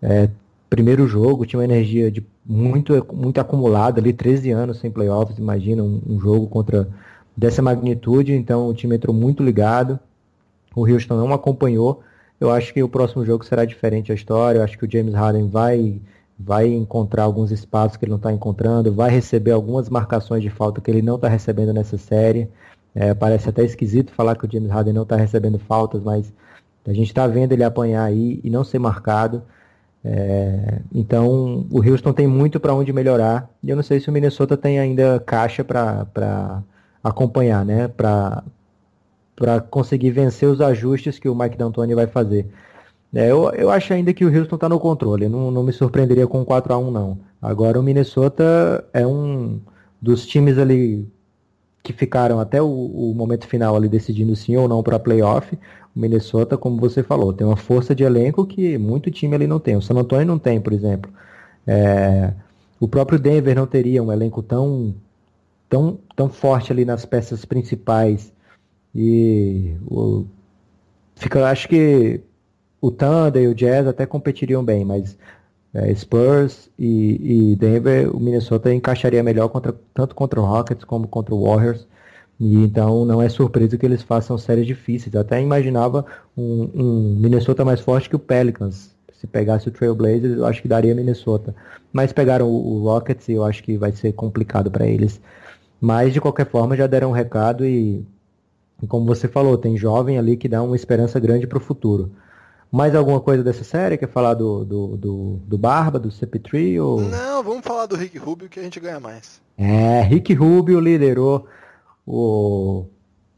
[0.00, 0.30] É,
[0.70, 5.82] primeiro jogo, tinha uma energia de muito, muito acumulada ali, 13 anos sem playoffs, imagina
[5.82, 6.88] um, um, jogo contra
[7.36, 9.98] dessa magnitude, então o time entrou muito ligado,
[10.74, 12.02] o Houston não acompanhou,
[12.40, 15.14] eu acho que o próximo jogo será diferente a história, eu acho que o James
[15.14, 16.00] Harden vai,
[16.38, 20.80] vai encontrar alguns espaços que ele não está encontrando, vai receber algumas marcações de falta
[20.80, 22.48] que ele não está recebendo nessa série,
[22.94, 26.32] é, parece até esquisito falar que o James Harden não está recebendo faltas, mas
[26.86, 29.42] a gente está vendo ele apanhar aí e não ser marcado,
[30.08, 33.50] é, então, o Houston tem muito para onde melhorar.
[33.60, 36.62] E eu não sei se o Minnesota tem ainda caixa para
[37.02, 37.88] acompanhar, né?
[37.88, 38.44] Para
[39.70, 42.46] conseguir vencer os ajustes que o Mike D'Antoni vai fazer.
[43.14, 45.28] É, eu, eu acho ainda que o Houston está no controle.
[45.28, 47.18] Não, não me surpreenderia com 4 a 1 não.
[47.40, 49.60] Agora, o Minnesota é um
[50.00, 51.06] dos times ali
[51.82, 55.56] que ficaram até o, o momento final ali decidindo sim ou não para playoff.
[55.94, 59.76] Minnesota, como você falou, tem uma força de elenco que muito time ali não tem.
[59.76, 61.10] O San Antonio não tem, por exemplo.
[61.66, 62.34] É,
[62.78, 64.94] o próprio Denver não teria um elenco tão,
[65.68, 68.32] tão, tão forte ali nas peças principais.
[68.96, 70.24] E o,
[71.16, 72.20] fica, acho que
[72.80, 75.18] o Thunder e o Jazz até competiriam bem, mas
[75.74, 81.06] é, Spurs e, e, Denver, o Minnesota encaixaria melhor contra, tanto contra o Rockets como
[81.06, 81.86] contra o Warriors.
[82.40, 85.14] E então não é surpresa que eles façam séries difíceis.
[85.14, 86.04] Eu até imaginava
[86.36, 88.94] um, um, Minnesota mais forte que o Pelicans.
[89.12, 91.54] Se pegasse o Trailblazers, eu acho que daria Minnesota.
[91.92, 95.20] Mas pegaram o, o Rockets e eu acho que vai ser complicado para eles.
[95.80, 98.04] Mas de qualquer forma já deram um recado e,
[98.82, 102.12] e, como você falou, tem jovem ali que dá uma esperança grande para o futuro.
[102.70, 103.96] Mais alguma coisa dessa série?
[103.96, 106.82] Quer falar do, do, do, do Barba, do CP3?
[106.82, 107.00] Ou...
[107.00, 109.40] Não, vamos falar do Rick Rubio que a gente ganha mais.
[109.56, 111.46] É, Rick Rubio liderou
[112.06, 112.86] o,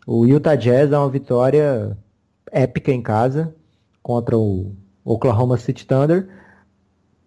[0.07, 1.96] o Utah Jazz é uma vitória
[2.51, 3.55] épica em casa
[4.03, 4.72] contra o
[5.05, 6.29] Oklahoma City Thunder.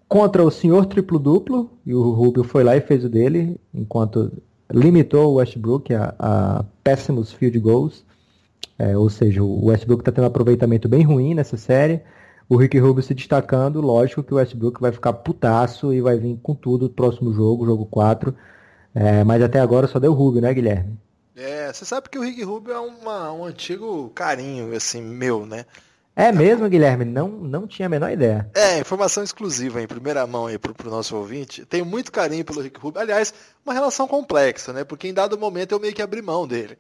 [0.08, 4.30] Contra o senhor triplo-duplo, e o Rubio foi lá e fez o dele, enquanto
[4.74, 8.06] limitou o Westbrook a, a péssimos field goals.
[8.78, 12.02] É, ou seja, o Westbrook está tendo um aproveitamento bem ruim nessa série.
[12.50, 16.38] O Rick Rubio se destacando, lógico que o Westbrook vai ficar putaço e vai vir
[16.42, 18.36] com tudo no próximo jogo, jogo 4.
[18.94, 20.98] É, mas até agora só deu Rubio, né, Guilherme?
[21.36, 25.66] É, você sabe que o Rick Rubio é uma, um antigo carinho, assim, meu, né?
[26.16, 27.06] É mesmo, Guilherme?
[27.06, 28.50] Não, não tinha a menor ideia.
[28.54, 31.66] É, informação exclusiva em primeira mão aí pro, pro nosso ouvinte.
[31.66, 33.02] Tenho muito carinho pelo Rick Rubio.
[33.02, 33.34] Aliás,
[33.66, 34.84] uma relação complexa, né?
[34.84, 36.78] Porque em dado momento eu meio que abri mão dele.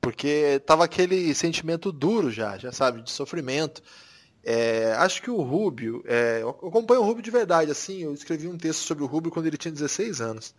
[0.00, 3.82] Porque tava aquele sentimento duro já, já sabe, de sofrimento.
[4.44, 8.46] É, acho que o Rubio, é, eu acompanho o Rubio de verdade, assim, eu escrevi
[8.46, 10.54] um texto sobre o Rubio quando ele tinha 16 anos.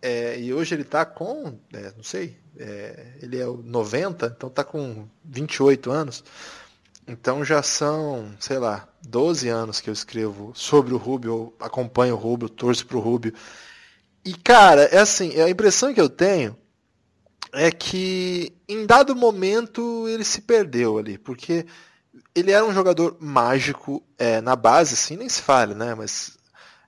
[0.00, 4.48] É, e hoje ele está com, é, não sei, é, ele é o 90, então
[4.48, 6.24] está com 28 anos.
[7.06, 12.18] Então já são, sei lá, 12 anos que eu escrevo sobre o Rubio, acompanho o
[12.18, 13.34] Rubio, torço pro Rubio.
[14.24, 16.56] E cara, é assim, a impressão que eu tenho
[17.52, 21.66] é que em dado momento ele se perdeu ali, porque
[22.34, 25.94] ele era um jogador mágico é, na base, assim, nem se fale, né?
[25.94, 26.38] Mas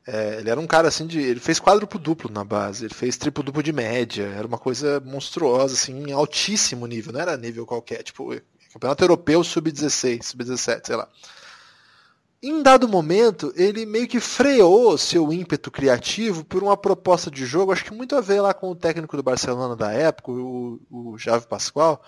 [0.06, 1.18] é, ele era um cara assim de.
[1.20, 5.00] Ele fez quádruplo duplo na base, ele fez triplo duplo de média, era uma coisa
[5.00, 8.34] monstruosa, assim, em altíssimo nível, não era nível qualquer, tipo,
[8.74, 11.08] campeonato europeu sub-16, sub-17, sei lá.
[12.42, 17.72] Em dado momento, ele meio que freou seu ímpeto criativo por uma proposta de jogo,
[17.72, 21.16] acho que muito a ver lá com o técnico do Barcelona da época, o, o
[21.16, 22.02] Javi Pascoal,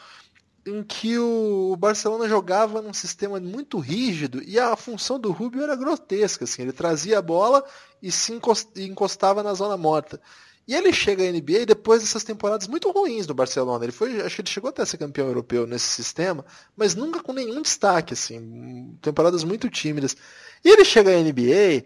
[0.67, 5.77] em que o Barcelona jogava num sistema muito rígido e a função do Rubio era
[5.77, 6.45] grotesca.
[6.45, 7.65] Assim, ele trazia a bola
[8.03, 8.39] e se
[8.77, 10.21] encostava na zona morta.
[10.67, 13.85] E ele chega à NBA depois dessas temporadas muito ruins no Barcelona.
[13.85, 16.45] Ele foi, acho que ele chegou até a ser campeão europeu nesse sistema,
[16.77, 20.17] mas nunca com nenhum destaque, assim, temporadas muito tímidas.
[20.65, 21.85] E ele chega à NBA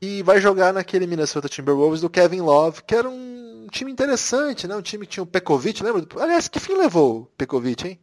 [0.00, 4.76] e vai jogar naquele Minnesota Timberwolves do Kevin Love, que era um time interessante, né?
[4.76, 6.06] Um time que tinha o Pekovic, lembra?
[6.22, 8.00] Aliás, que fim levou o Pekovic, hein?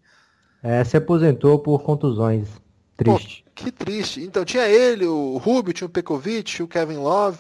[0.62, 2.50] É, se aposentou por contusões.
[2.98, 3.44] Triste.
[3.46, 4.22] Pô, que triste.
[4.22, 7.40] Então tinha ele, o Rubio, tinha o Pekovic, o Kevin Love.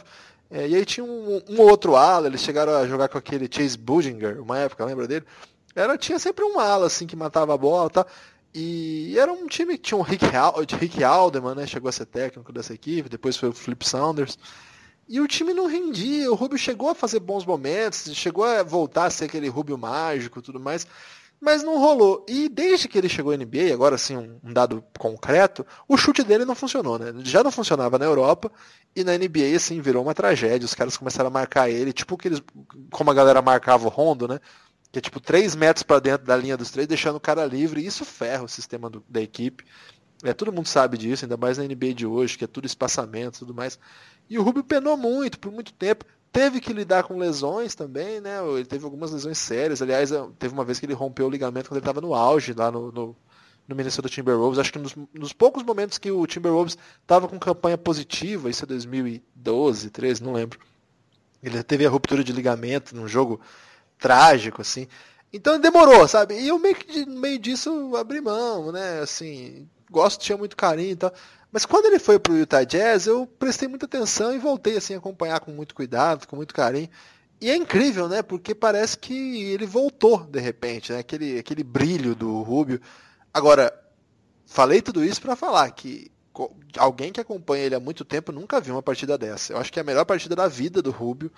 [0.52, 3.78] É, e aí tinha um, um, outro ala, eles chegaram a jogar com aquele Chase
[3.78, 5.26] Budinger, uma época, lembra dele?
[5.74, 8.06] Era, tinha sempre um ala assim que matava a bola tá?
[8.54, 10.26] e era um time que tinha um Rick,
[10.78, 11.66] Rick Alderman, né?
[11.66, 14.38] Chegou a ser técnico dessa equipe, depois foi o Flip Saunders.
[15.08, 19.06] E o time não rendia, o Rubio chegou a fazer bons momentos, chegou a voltar
[19.06, 20.86] a ser aquele Rubio mágico tudo mais
[21.42, 22.24] mas não rolou.
[22.30, 26.46] E desde que ele chegou à NBA, agora sim um, dado concreto, o chute dele
[26.46, 27.12] não funcionou, né?
[27.24, 28.52] Já não funcionava na Europa
[28.96, 30.66] e na NBA assim virou uma tragédia.
[30.66, 32.44] Os caras começaram a marcar ele, tipo que eles,
[32.92, 34.40] como a galera marcava o Rondo, né?
[34.92, 37.82] Que é tipo 3 metros para dentro da linha dos três, deixando o cara livre.
[37.82, 39.66] E isso ferra o sistema do, da equipe.
[40.24, 43.38] É, todo mundo sabe disso, ainda mais na NBA de hoje, que é tudo espaçamento
[43.38, 43.80] e tudo mais.
[44.30, 46.06] E o Rubio penou muito, por muito tempo.
[46.32, 48.38] Teve que lidar com lesões também, né?
[48.56, 49.82] Ele teve algumas lesões sérias.
[49.82, 52.72] Aliás, teve uma vez que ele rompeu o ligamento quando ele estava no auge lá
[52.72, 53.16] no, no,
[53.68, 54.58] no, Minnesota Timberwolves.
[54.58, 58.68] Acho que nos, nos poucos momentos que o Timberwolves estava com campanha positiva, isso é
[58.68, 60.58] 2012, 13, não lembro.
[61.44, 63.42] Ele teve a ruptura de ligamento num jogo
[64.00, 64.88] trágico, assim.
[65.34, 66.40] Então demorou, sabe?
[66.40, 69.00] E eu meio que no meio disso abri mão, né?
[69.00, 71.14] Assim, gosto, tinha muito carinho e tal.
[71.52, 74.94] Mas quando ele foi para o Utah Jazz, eu prestei muita atenção e voltei assim
[74.94, 76.90] a acompanhar com muito cuidado, com muito carinho.
[77.42, 78.22] E é incrível, né?
[78.22, 81.00] Porque parece que ele voltou de repente, né?
[81.00, 82.80] Aquele, aquele brilho do Rubio.
[83.34, 83.74] Agora,
[84.46, 86.12] falei tudo isso para falar que
[86.78, 89.52] alguém que acompanha ele há muito tempo nunca viu uma partida dessa.
[89.52, 91.32] Eu acho que é a melhor partida da vida do Rubio.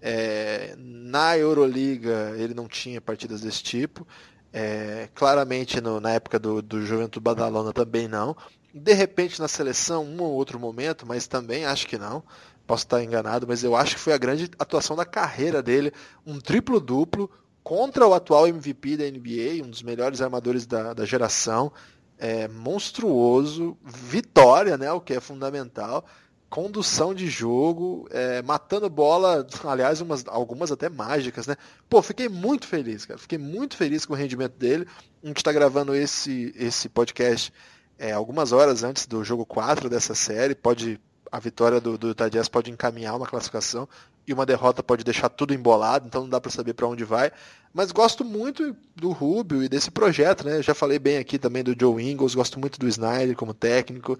[0.00, 4.06] É, na Euroliga ele não tinha partidas desse tipo.
[4.52, 8.36] É, claramente no, na época do, do Juventude Badalona também não.
[8.74, 12.22] De repente na seleção, um ou outro momento, mas também acho que não.
[12.66, 15.92] Posso estar enganado, mas eu acho que foi a grande atuação da carreira dele.
[16.26, 17.30] Um triplo-duplo
[17.62, 21.72] contra o atual MVP da NBA, um dos melhores armadores da, da geração.
[22.18, 26.06] É, monstruoso, vitória, né, o que é fundamental,
[26.52, 31.56] condução de jogo, é, matando bola, aliás, umas, algumas até mágicas, né?
[31.88, 33.18] Pô, fiquei muito feliz, cara.
[33.18, 34.86] Fiquei muito feliz com o rendimento dele.
[35.24, 37.50] A gente está gravando esse, esse podcast
[37.98, 40.54] é, algumas horas antes do jogo 4 dessa série.
[40.54, 41.00] Pode
[41.32, 43.88] a vitória do, do Utah Jazz pode encaminhar uma classificação
[44.26, 47.32] e uma derrota pode deixar tudo embolado, então não dá para saber para onde vai.
[47.72, 50.62] Mas gosto muito do Rubio e desse projeto, né?
[50.62, 54.18] Já falei bem aqui também do Joe Ingles, gosto muito do Snyder como técnico,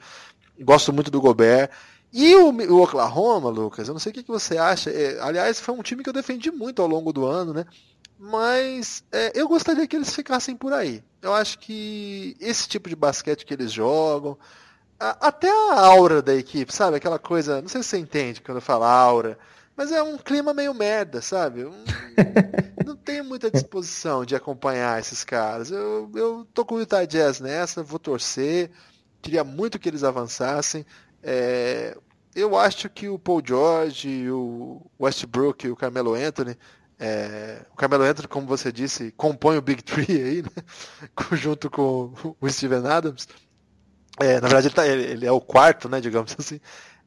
[0.58, 1.70] gosto muito do Gobert.
[2.10, 4.90] E o, o Oklahoma, Lucas, eu não sei o que, que você acha.
[4.90, 7.66] É, aliás, foi um time que eu defendi muito ao longo do ano, né?
[8.24, 11.02] Mas é, eu gostaria que eles ficassem por aí.
[11.20, 14.38] Eu acho que esse tipo de basquete que eles jogam,
[14.98, 16.96] a, até a aura da equipe, sabe?
[16.96, 19.36] Aquela coisa, não sei se você entende quando eu falo aura.
[19.76, 21.64] Mas é um clima meio merda, sabe?
[21.64, 21.84] Um,
[22.86, 25.72] não tenho muita disposição de acompanhar esses caras.
[25.72, 28.70] Eu, eu tô com o Utah Jazz nessa, vou torcer.
[29.20, 30.86] Queria muito que eles avançassem.
[31.24, 31.98] É,
[32.36, 36.56] eu acho que o Paul George, o Westbrook e o Carmelo Anthony
[37.04, 40.50] é, o Carmelo Anthony, como você disse, compõe o Big Tree aí, né?
[41.32, 43.26] junto com o Steven Adams.
[44.20, 46.60] É, na verdade, ele, tá, ele, ele, é o quarto, né, digamos assim.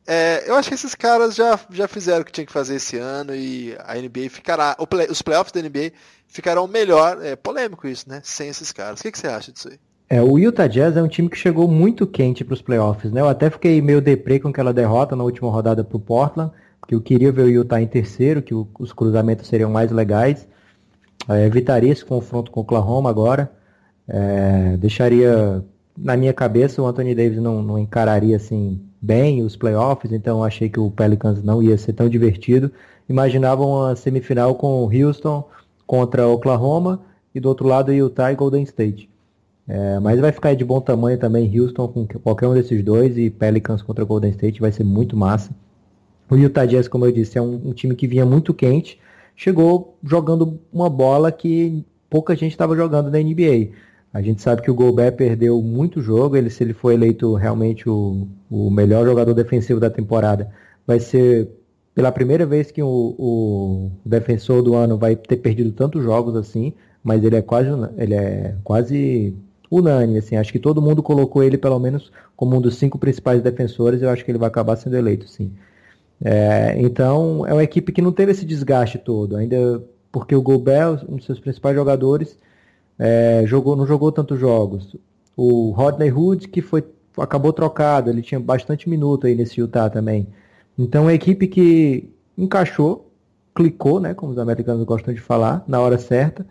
[0.06, 2.98] É, eu acho que esses caras já, já fizeram o que tinha que fazer esse
[2.98, 4.76] ano e a NBA ficará.
[4.76, 5.94] Play, os playoffs da NBA
[6.28, 7.24] ficarão melhor.
[7.24, 8.20] É polêmico isso, né?
[8.22, 9.00] Sem esses caras.
[9.00, 9.80] O que, que você acha disso aí?
[10.10, 13.22] É, o Utah Jazz é um time que chegou muito quente para os playoffs, né?
[13.22, 16.52] Eu até fiquei meio deprê com aquela derrota na última rodada para o Portland
[16.88, 20.48] que eu queria ver o Utah em terceiro, que o, os cruzamentos seriam mais legais.
[21.28, 23.52] É, evitaria esse confronto com o Oklahoma agora.
[24.08, 25.63] É, deixaria
[25.98, 30.69] na minha cabeça o Anthony Davis não, não encararia assim bem os playoffs, então achei
[30.69, 32.71] que o Pelicans não ia ser tão divertido.
[33.08, 35.48] Imaginava uma semifinal com o Houston
[35.86, 37.02] contra Oklahoma
[37.34, 39.10] e do outro lado Utah e Golden State.
[39.67, 43.30] É, mas vai ficar de bom tamanho também Houston com qualquer um desses dois e
[43.32, 45.52] Pelicans contra Golden State vai ser muito massa.
[46.30, 49.00] O Utah Jazz, como eu disse, é um, um time que vinha muito quente,
[49.36, 53.72] chegou jogando uma bola que pouca gente estava jogando na NBA.
[54.14, 57.90] A gente sabe que o Gobert perdeu muito jogo, ele, se ele for eleito realmente
[57.90, 60.50] o, o melhor jogador defensivo da temporada,
[60.88, 61.50] vai ser
[61.94, 66.74] pela primeira vez que o, o, defensor do ano vai ter perdido tantos jogos assim,
[67.04, 69.36] mas ele é quase, ele é quase
[69.70, 73.42] unânime, assim, acho que todo mundo colocou ele pelo menos como um dos cinco principais
[73.42, 75.52] defensores, eu acho que ele vai acabar sendo eleito, sim.
[76.23, 81.04] É, então, é uma equipe que não teve esse desgaste todo, ainda porque o Gobert,
[81.10, 82.38] um dos seus principais jogadores,
[82.97, 84.95] é, jogou, não jogou tantos jogos.
[85.36, 86.84] O Rodney Hood, que foi,
[87.17, 90.28] acabou trocado, ele tinha bastante minuto aí nesse Utah também.
[90.78, 93.12] Então, é uma equipe que encaixou,
[93.54, 96.45] clicou, né, como os americanos gostam de falar, na hora certa.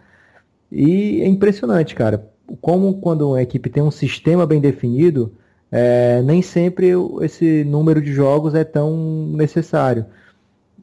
[0.70, 5.33] E é impressionante, cara, como quando uma equipe tem um sistema bem definido,
[5.70, 8.96] é, nem sempre esse número de jogos é tão
[9.35, 10.07] necessário.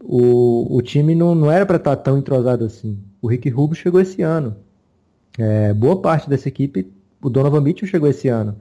[0.03, 2.97] O, o time não, não era para estar tá tão entrosado assim.
[3.21, 4.55] O Rick Rubio chegou esse ano.
[5.37, 6.91] É, boa parte dessa equipe,
[7.21, 8.57] o Donovan Mitchell chegou esse ano.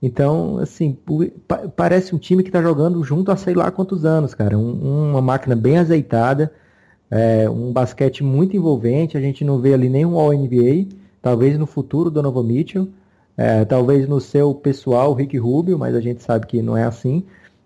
[0.00, 0.96] Então, assim,
[1.76, 4.58] parece um time que está jogando junto há sei lá quantos anos, cara.
[4.58, 6.52] Um, uma máquina bem azeitada,
[7.10, 9.16] é, um basquete muito envolvente.
[9.16, 10.88] A gente não vê ali nenhum All-NBA.
[11.20, 12.88] Talvez no futuro Donovan Mitchell.
[13.36, 17.24] É, talvez no seu pessoal, Rick Rubio, mas a gente sabe que não é assim,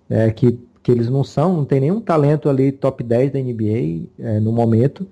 [0.08, 4.06] é, que, que eles não são, não tem nenhum talento ali top 10 da NBA
[4.18, 5.06] é, no momento,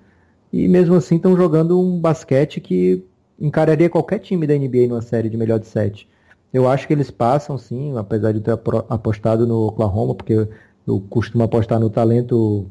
[0.52, 3.04] e mesmo assim estão jogando um basquete que
[3.40, 6.08] encararia qualquer time da NBA numa série de melhor de sete.
[6.52, 8.52] Eu acho que eles passam sim, apesar de ter
[8.88, 10.46] apostado no Oklahoma, porque
[10.86, 12.66] eu costumo apostar no talento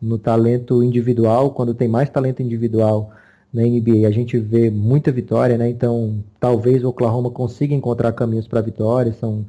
[0.00, 3.10] no talento individual, quando tem mais talento individual,
[3.56, 4.06] na NBA.
[4.06, 5.70] A gente vê muita vitória, né?
[5.70, 9.14] Então, talvez o Oklahoma consiga encontrar caminhos para vitória.
[9.14, 9.46] São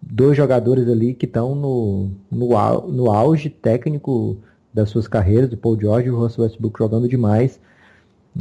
[0.00, 2.48] dois jogadores ali que estão no, no,
[2.88, 4.38] no auge técnico
[4.72, 7.60] das suas carreiras, o Paul George e o Russell Westbrook jogando demais.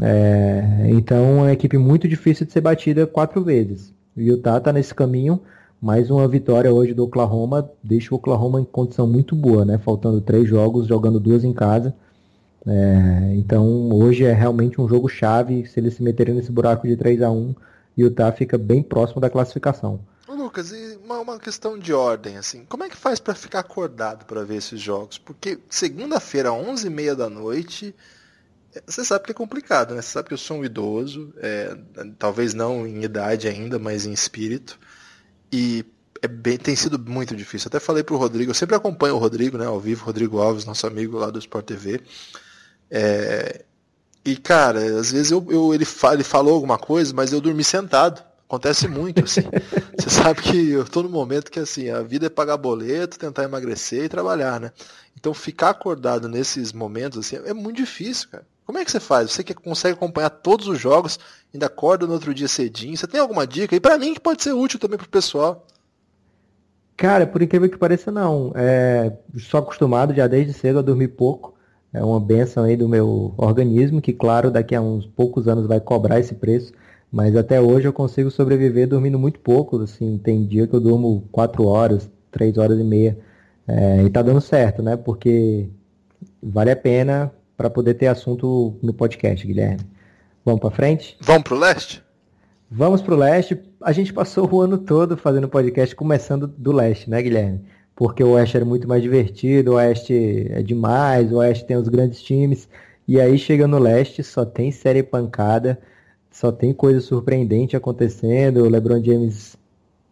[0.01, 3.93] É, então, é uma equipe muito difícil de ser batida quatro vezes.
[4.15, 5.41] O Utah está nesse caminho.
[5.81, 9.77] Mais uma vitória hoje do Oklahoma deixa o Oklahoma em condição muito boa, né?
[9.77, 11.93] Faltando três jogos, jogando duas em casa.
[12.67, 15.65] É, então hoje é realmente um jogo chave.
[15.67, 17.55] Se eles se meterem nesse buraco de 3 a 1
[17.97, 19.99] Utah fica bem próximo da classificação.
[20.51, 24.25] Lucas, e uma, uma questão de ordem, assim, como é que faz para ficar acordado
[24.25, 25.17] para ver esses jogos?
[25.17, 27.95] Porque segunda-feira, 11h30 da noite,
[28.75, 30.01] é, você sabe que é complicado, né?
[30.01, 31.77] Você sabe que eu sou um idoso, é,
[32.17, 34.79] talvez não em idade ainda, mas em espírito.
[35.51, 35.85] E
[36.21, 37.67] é bem, tem sido muito difícil.
[37.67, 40.85] Até falei pro Rodrigo, eu sempre acompanho o Rodrigo, né, ao vivo, Rodrigo Alves, nosso
[40.87, 42.01] amigo lá do Sport TV.
[42.91, 43.63] É,
[44.23, 47.63] e, cara, às vezes eu, eu, ele, fala, ele falou alguma coisa, mas eu dormi
[47.63, 48.21] sentado.
[48.47, 49.43] Acontece muito, assim.
[49.97, 53.43] Você sabe que eu tô no momento que, assim, a vida é pagar boleto, tentar
[53.43, 54.71] emagrecer e trabalhar, né?
[55.17, 58.45] Então, ficar acordado nesses momentos, assim, é muito difícil, cara.
[58.65, 59.31] Como é que você faz?
[59.31, 61.19] Você que consegue acompanhar todos os jogos,
[61.53, 62.95] ainda acorda no outro dia cedinho.
[62.95, 63.75] Você tem alguma dica?
[63.75, 65.65] E para mim que pode ser útil também pro pessoal.
[66.95, 68.53] Cara, por incrível que pareça, não.
[68.55, 71.55] É, sou acostumado já desde cedo a dormir pouco.
[71.93, 75.79] É uma benção aí do meu organismo, que claro, daqui a uns poucos anos vai
[75.79, 76.71] cobrar esse preço,
[77.11, 81.27] mas até hoje eu consigo sobreviver dormindo muito pouco, assim, tem dia que eu durmo
[81.31, 83.17] 4 horas, 3 horas e meia,
[83.67, 85.67] é, e tá dando certo, né, porque
[86.41, 89.81] vale a pena para poder ter assunto no podcast, Guilherme.
[90.45, 91.17] Vamos para frente?
[91.21, 92.01] Vamos pro leste?
[92.69, 93.59] Vamos pro leste.
[93.83, 97.61] A gente passou o ano todo fazendo podcast começando do leste, né, Guilherme?
[98.01, 101.87] Porque o Oeste era muito mais divertido, o Oeste é demais, o Oeste tem os
[101.87, 102.67] grandes times.
[103.07, 105.79] E aí chega no Leste, só tem série pancada,
[106.31, 109.55] só tem coisa surpreendente acontecendo, o LeBron James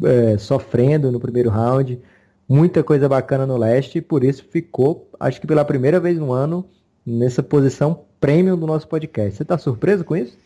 [0.03, 1.99] é, sofrendo no primeiro round,
[2.47, 6.31] muita coisa bacana no Leste, e por isso ficou, acho que pela primeira vez no
[6.31, 6.63] ano,
[7.03, 9.35] nessa posição premium do nosso podcast.
[9.35, 10.37] Você está surpreso com isso?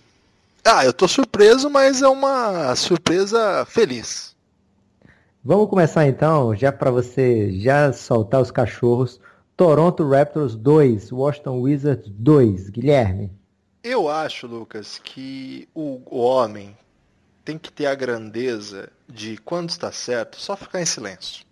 [0.64, 4.33] Ah, eu tô surpreso, mas é uma surpresa feliz.
[5.46, 9.20] Vamos começar então, já para você já soltar os cachorros.
[9.58, 12.70] Toronto Raptors 2, Washington Wizards 2.
[12.70, 13.30] Guilherme.
[13.84, 16.78] Eu acho, Lucas, que o, homem
[17.44, 21.46] tem que ter a grandeza de, quando está certo, só ficar em silêncio.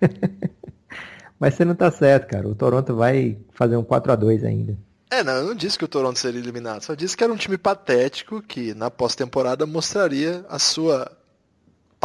[1.38, 2.48] Mas você não está certo, cara.
[2.48, 4.78] O Toronto vai fazer um 4 a 2 ainda.
[5.10, 7.36] É, não, eu não disse que o Toronto seria eliminado, só disse que era um
[7.36, 11.12] time patético que na pós-temporada mostraria a sua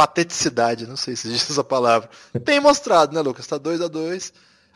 [0.06, 2.10] pateticidade, não sei se existe essa palavra.
[2.44, 3.46] Tem mostrado, né, Lucas?
[3.46, 4.32] Tá 2 a 2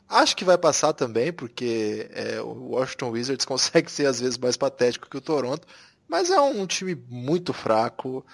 [0.08, 4.56] Acho que vai passar também, porque é, o Washington Wizards consegue ser às vezes mais
[4.56, 5.66] patético que o Toronto,
[6.08, 8.24] mas é um time muito fraco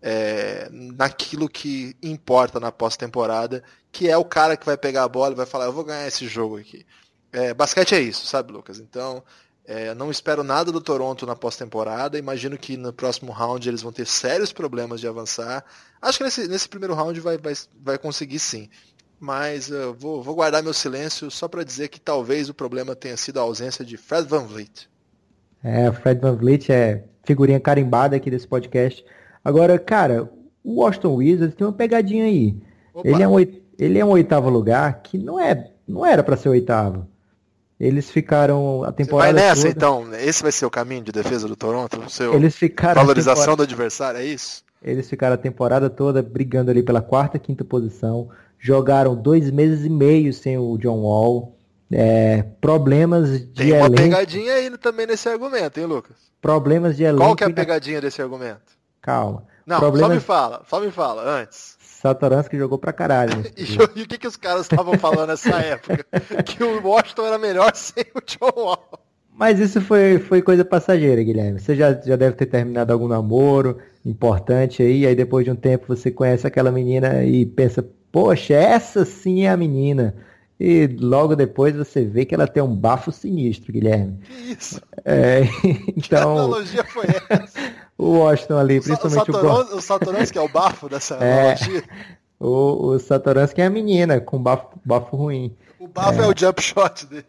[0.00, 5.32] é, naquilo que importa na pós-temporada, que é o cara que vai pegar a bola
[5.32, 6.86] e vai falar, eu vou ganhar esse jogo aqui.
[7.30, 8.78] É, basquete é isso, sabe, Lucas?
[8.78, 9.22] Então,
[9.70, 12.18] é, não espero nada do Toronto na pós-temporada.
[12.18, 15.62] Imagino que no próximo round eles vão ter sérios problemas de avançar.
[16.00, 17.52] Acho que nesse, nesse primeiro round vai, vai,
[17.84, 18.70] vai conseguir sim.
[19.20, 23.16] Mas eu vou, vou guardar meu silêncio só para dizer que talvez o problema tenha
[23.18, 24.88] sido a ausência de Fred Van Vliet.
[25.62, 29.04] É, Fred Van Vliet é figurinha carimbada aqui desse podcast.
[29.44, 30.30] Agora, cara,
[30.64, 32.56] o Washington Wizards tem uma pegadinha aí.
[33.04, 36.48] Ele é, um, ele é um oitavo lugar que não, é, não era para ser
[36.48, 37.06] oitavo.
[37.80, 39.30] Eles ficaram a temporada.
[39.30, 39.70] Você vai nessa toda...
[39.70, 40.14] então?
[40.14, 42.10] Esse vai ser o caminho de defesa do Toronto?
[42.10, 44.64] Seu Eles ficaram valorização do adversário, é isso?
[44.82, 48.28] Eles ficaram a temporada toda brigando ali pela quarta, quinta posição.
[48.58, 51.56] Jogaram dois meses e meio sem o John Wall.
[51.90, 54.02] É, problemas de Tem uma elenco...
[54.02, 56.16] pegadinha aí também nesse argumento, hein, Lucas?
[56.42, 57.24] Problemas de elenco.
[57.24, 58.76] Qual que é a pegadinha desse argumento?
[59.00, 59.44] Calma.
[59.64, 60.08] Não, problemas...
[60.08, 61.77] só me fala, só me fala, antes.
[62.00, 63.44] Satoransky jogou pra caralho.
[63.56, 63.64] e,
[63.98, 66.04] e, o que, que os caras estavam falando nessa época?
[66.44, 69.00] que o Washington era melhor sem o John Wall.
[69.34, 71.60] Mas isso foi, foi coisa passageira, Guilherme.
[71.60, 75.86] Você já, já deve ter terminado algum namoro importante aí, aí depois de um tempo
[75.88, 80.14] você conhece aquela menina e pensa, poxa, essa sim é a menina.
[80.58, 84.18] E logo depois você vê que ela tem um bafo sinistro, Guilherme.
[84.24, 84.80] Que isso?
[85.04, 85.42] É,
[85.96, 86.00] então.
[86.00, 87.77] Que analogia foi essa?
[87.98, 91.84] O Washington ali, principalmente o, o Satoransky é o bafo dessa é, analogia?
[92.38, 95.52] O, o Satoransky é a menina com bafo, bafo ruim.
[95.80, 97.24] O bafo é, é o jump shot dele.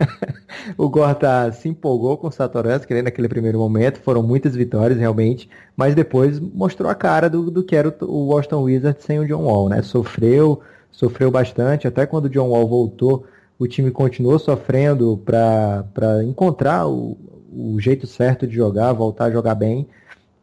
[0.78, 5.50] o Gorta se empolgou com o Satoransky né, naquele primeiro momento, foram muitas vitórias realmente,
[5.76, 9.26] mas depois mostrou a cara do, do que era o, o Washington Wizards sem o
[9.26, 9.82] John Wall, né?
[9.82, 13.26] Sofreu, sofreu bastante, até quando o John Wall voltou,
[13.58, 17.18] o time continuou sofrendo para encontrar o,
[17.52, 19.86] o jeito certo de jogar, voltar a jogar bem.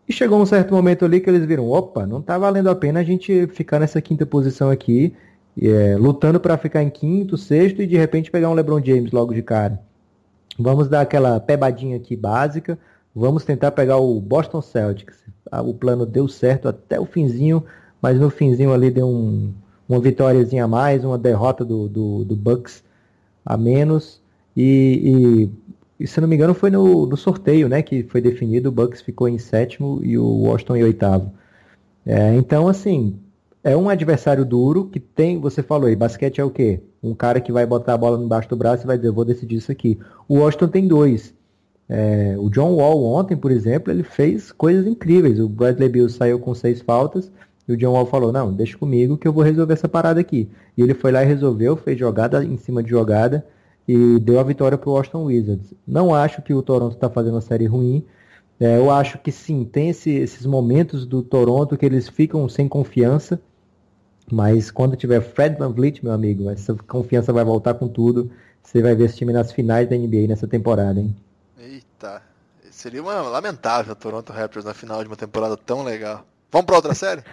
[0.08, 3.00] E chegou um certo momento ali que eles viram, opa, não tá valendo a pena
[3.00, 5.14] a gente ficar nessa quinta posição aqui,
[5.60, 9.34] é, lutando para ficar em quinto, sexto e de repente pegar um LeBron James logo
[9.34, 9.82] de cara.
[10.60, 12.78] Vamos dar aquela pebadinha aqui básica,
[13.16, 15.18] vamos tentar pegar o Boston Celtics.
[15.52, 17.64] Ah, o plano deu certo até o finzinho,
[18.02, 19.54] mas no finzinho ali deu um,
[19.90, 22.84] uma vitóriazinha a mais, uma derrota do, do, do Bucks
[23.46, 24.22] a menos.
[24.56, 25.65] E, e
[26.00, 29.02] e se não me engano foi no, no, sorteio, né, que foi definido, o Bucks
[29.02, 31.32] ficou em sétimo e o Washington em oitavo.
[32.06, 33.18] É, então, assim,
[33.64, 36.82] é um adversário duro que tem, você falou aí, basquete é o quê?
[37.02, 39.56] Um cara que vai botar a bola embaixo do braço e vai dizer, vou decidir
[39.56, 39.98] isso aqui.
[40.28, 41.34] O Washington tem dois.
[41.88, 45.40] É, o John Wall ontem, por exemplo, ele fez coisas incríveis.
[45.40, 47.32] O Bradley Bill saiu com seis faltas
[47.68, 50.50] e o John Wall falou, não, deixa comigo que eu vou resolver essa parada aqui.
[50.78, 53.46] E ele foi lá e resolveu, fez jogada em cima de jogada
[53.88, 55.74] e deu a vitória para o Washington Wizards.
[55.88, 58.06] Não acho que o Toronto está fazendo uma série ruim.
[58.60, 62.68] É, eu acho que sim, tem esse, esses momentos do Toronto que eles ficam sem
[62.68, 63.40] confiança.
[64.32, 68.32] Mas quando tiver Fred Van Vliet, meu amigo, essa confiança vai voltar com tudo.
[68.64, 71.16] Você vai ver esse time nas finais da NBA nessa temporada, hein?
[71.60, 72.24] Eita,
[72.72, 76.26] seria uma lamentável Toronto Raptors na final de uma temporada tão legal.
[76.52, 77.24] Vamos para outra série?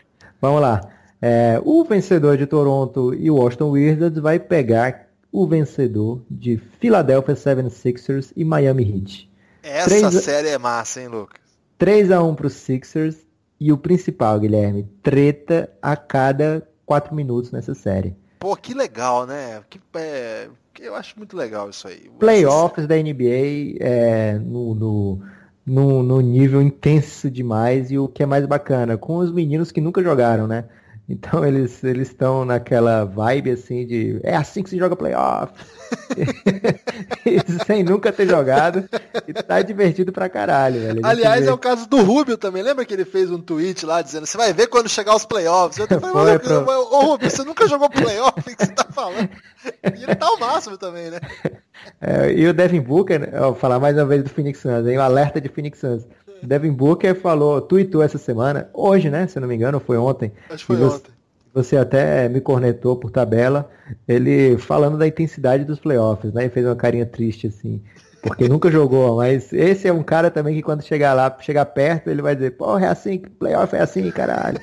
[0.40, 0.82] Vamos lá.
[1.20, 7.34] É, o vencedor de Toronto e o Washington Wizards vai pegar o vencedor de Philadelphia
[7.34, 9.32] 76ers e Miami Heat.
[9.62, 11.40] Essa 3 série é massa, hein, Lucas?
[11.78, 13.16] 3 a 1 para os Sixers
[13.58, 18.14] e o principal, Guilherme, treta a cada 4 minutos nessa série.
[18.38, 19.62] Pô, que legal, né?
[19.70, 20.48] Que, é,
[20.80, 22.10] eu acho muito legal isso aí.
[22.18, 25.20] Playoffs da NBA é, no, no,
[25.64, 29.80] no, no nível intenso demais e o que é mais bacana, com os meninos que
[29.80, 30.64] nunca jogaram, né?
[31.12, 35.52] Então eles eles estão naquela vibe assim de é assim que se joga playoff.
[37.66, 38.88] Sem nunca ter jogado.
[39.28, 41.00] E tá divertido pra caralho, velho.
[41.04, 41.50] Aliás, vê...
[41.50, 42.62] é o caso do Rubio também.
[42.62, 45.78] Lembra que ele fez um tweet lá dizendo: você vai ver quando chegar os playoffs?
[45.78, 46.66] Eu falei, pro...
[46.66, 48.40] Ô Rubio, você nunca jogou playoff?
[48.40, 49.28] O que você tá falando?
[49.94, 51.20] E ele tá ao máximo também, né?
[52.00, 54.98] É, e o Devin Booker, né, vou falar mais uma vez do Phoenix Suns, hein?
[54.98, 56.06] O alerta de Phoenix Suns.
[56.42, 59.26] Devin Booker falou, tweetou essa semana, hoje, né?
[59.26, 60.32] Se não me engano, foi ontem.
[60.50, 61.12] Acho que foi você, ontem.
[61.54, 63.70] Você até me cornetou por tabela,
[64.08, 66.46] ele falando da intensidade dos playoffs, né?
[66.46, 67.80] E fez uma carinha triste, assim
[68.22, 72.08] porque nunca jogou, mas esse é um cara também que quando chegar lá, chegar perto,
[72.08, 74.60] ele vai dizer, porra, é assim, playoff é assim, caralho.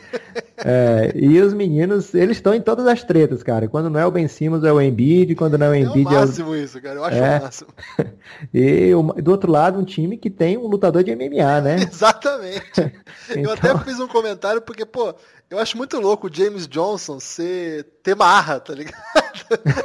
[0.66, 3.68] É, e os meninos, eles estão em todas as tretas, cara.
[3.68, 6.08] Quando não é o Ben Simmons, é o Embiid, quando não é o Embiid...
[6.08, 6.64] É o máximo é o...
[6.64, 7.38] isso, cara, eu acho é.
[7.38, 7.70] o máximo.
[8.54, 8.92] e
[9.22, 11.76] do outro lado, um time que tem um lutador de MMA, né?
[11.90, 12.94] Exatamente.
[13.30, 13.44] então...
[13.44, 15.14] Eu até fiz um comentário, porque, pô,
[15.50, 18.98] eu acho muito louco o James Johnson ser ter marra, tá ligado?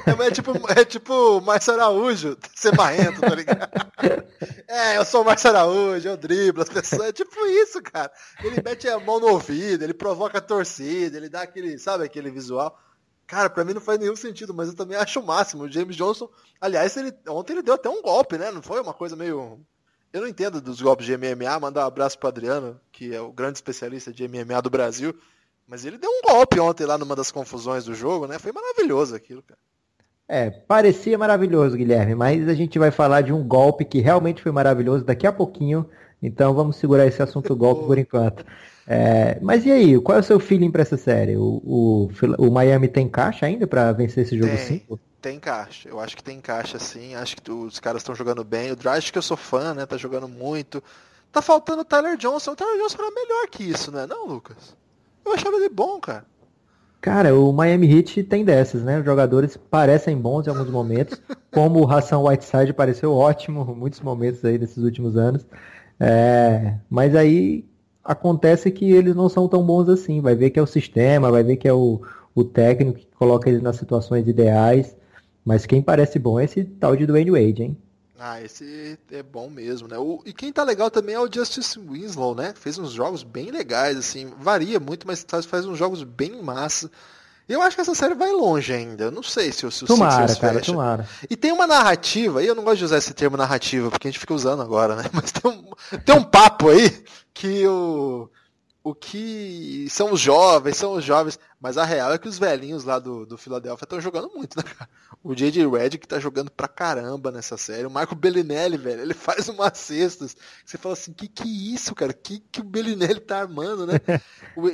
[0.07, 3.71] É, é tipo, é tipo Márcio Araújo ser marrento, tá ligado?
[4.67, 7.09] É, eu sou o Márcio Araújo, eu driblo as pessoas.
[7.09, 8.11] É tipo isso, cara.
[8.43, 12.31] Ele mete a mão no ouvido, ele provoca a torcida, ele dá aquele, sabe, aquele
[12.31, 12.79] visual.
[13.27, 15.65] Cara, pra mim não faz nenhum sentido, mas eu também acho o máximo.
[15.65, 16.29] O James Johnson,
[16.61, 18.51] aliás, ele, ontem ele deu até um golpe, né?
[18.51, 19.61] Não foi uma coisa meio.
[20.13, 21.59] Eu não entendo dos golpes de MMA.
[21.59, 25.15] Mandar um abraço pro Adriano, que é o grande especialista de MMA do Brasil.
[25.67, 28.39] Mas ele deu um golpe ontem lá numa das confusões do jogo, né?
[28.39, 29.59] Foi maravilhoso aquilo, cara.
[30.27, 34.53] É, parecia maravilhoso, Guilherme, mas a gente vai falar de um golpe que realmente foi
[34.53, 35.89] maravilhoso daqui a pouquinho.
[36.23, 38.45] Então vamos segurar esse assunto golpe por enquanto.
[38.87, 41.37] É, mas e aí, qual é o seu feeling para essa série?
[41.37, 42.09] O, o,
[42.39, 44.99] o, Miami tem caixa ainda para vencer esse jogo 5?
[45.21, 48.73] Tem caixa, eu acho que tem caixa sim, acho que os caras estão jogando bem.
[48.73, 50.83] O Dragic que eu sou fã, né, tá jogando muito.
[51.33, 54.77] Tá faltando o Tyler Johnson, o Tyler Johnson era melhor que isso, né, não, Lucas?
[55.25, 56.25] Eu achava ele bom, cara.
[57.01, 58.99] Cara, o Miami Heat tem dessas, né?
[58.99, 61.21] Os jogadores parecem bons em alguns momentos,
[61.53, 65.47] como o Hassan Whiteside pareceu ótimo em muitos momentos aí desses últimos anos.
[66.01, 67.67] É, mas aí
[68.03, 70.23] acontece que eles não são tão bons assim.
[70.23, 72.01] Vai ver que é o sistema, vai ver que é o,
[72.35, 74.97] o técnico que coloca eles nas situações ideais.
[75.45, 77.77] Mas quem parece bom é esse tal de Dwayne Wade, hein?
[78.27, 79.99] Ah, esse é bom mesmo, né?
[79.99, 82.55] O, e quem tá legal também é o Justice Winslow, né?
[82.57, 84.33] Fez uns jogos bem legais, assim.
[84.39, 86.91] Varia muito, mas faz, uns jogos bem massa.
[87.47, 89.05] Eu acho que essa série vai longe ainda.
[89.05, 90.73] Eu não sei se, se o Tomara, Sixers cara, fecha.
[90.73, 91.07] tomara.
[91.29, 94.11] E tem uma narrativa, e eu não gosto de usar esse termo narrativa, porque a
[94.11, 95.05] gente fica usando agora, né?
[95.13, 97.05] Mas tem um, tem um papo aí
[97.35, 98.31] que o
[98.85, 102.85] o que são os jovens, são os jovens, mas a real é que os velhinhos
[102.85, 104.87] lá do, do Philadelphia estão jogando muito, né, cara?
[105.23, 105.67] O J.J.
[105.67, 107.87] Redick tá jogando pra caramba nessa série.
[107.87, 110.37] O Marco Bellinelli, velho, ele faz umas cestas.
[110.63, 112.13] Você fala assim, que que é isso, cara?
[112.13, 113.95] Que que o Bellinelli tá armando, né?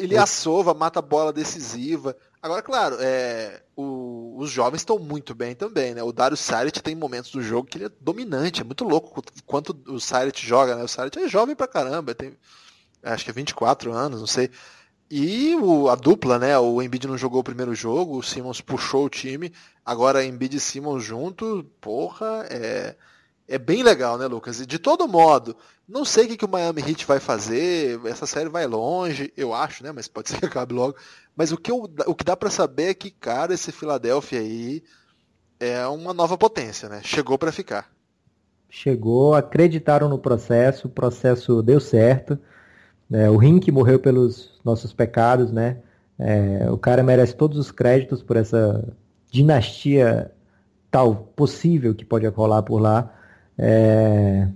[0.00, 2.16] Ele assova, mata a bola decisiva.
[2.42, 6.02] Agora, claro, é, o, os jovens estão muito bem também, né?
[6.02, 9.80] O Dario Saric tem momentos do jogo que ele é dominante, é muito louco quanto
[9.86, 10.82] o Saric joga, né?
[10.82, 12.36] O Saric é jovem pra caramba, tem
[13.02, 14.50] acho que é 24 anos, não sei.
[15.10, 16.56] E o, a dupla, né?
[16.56, 19.52] O Embiid não jogou o primeiro jogo, o Simmons puxou o time.
[19.84, 22.94] Agora Embiid e Simmons junto, porra, é,
[23.48, 24.60] é bem legal, né, Lucas?
[24.60, 25.56] E de todo modo,
[25.88, 28.00] não sei o que, que o Miami Heat vai fazer.
[28.06, 29.90] Essa série vai longe, eu acho, né?
[29.90, 30.94] Mas pode ser que acabe logo.
[31.34, 34.80] Mas o que, eu, o que dá para saber é que, cara, esse Philadelphia aí
[35.58, 37.00] é uma nova potência, né?
[37.02, 37.90] Chegou para ficar.
[38.68, 42.38] Chegou, acreditaram no processo, o processo deu certo.
[43.12, 45.78] É, o Rink morreu pelos nossos pecados, né?
[46.18, 48.84] É, o cara merece todos os créditos por essa
[49.30, 50.30] dinastia
[50.90, 53.12] tal possível que pode rolar por lá.
[53.58, 54.46] É,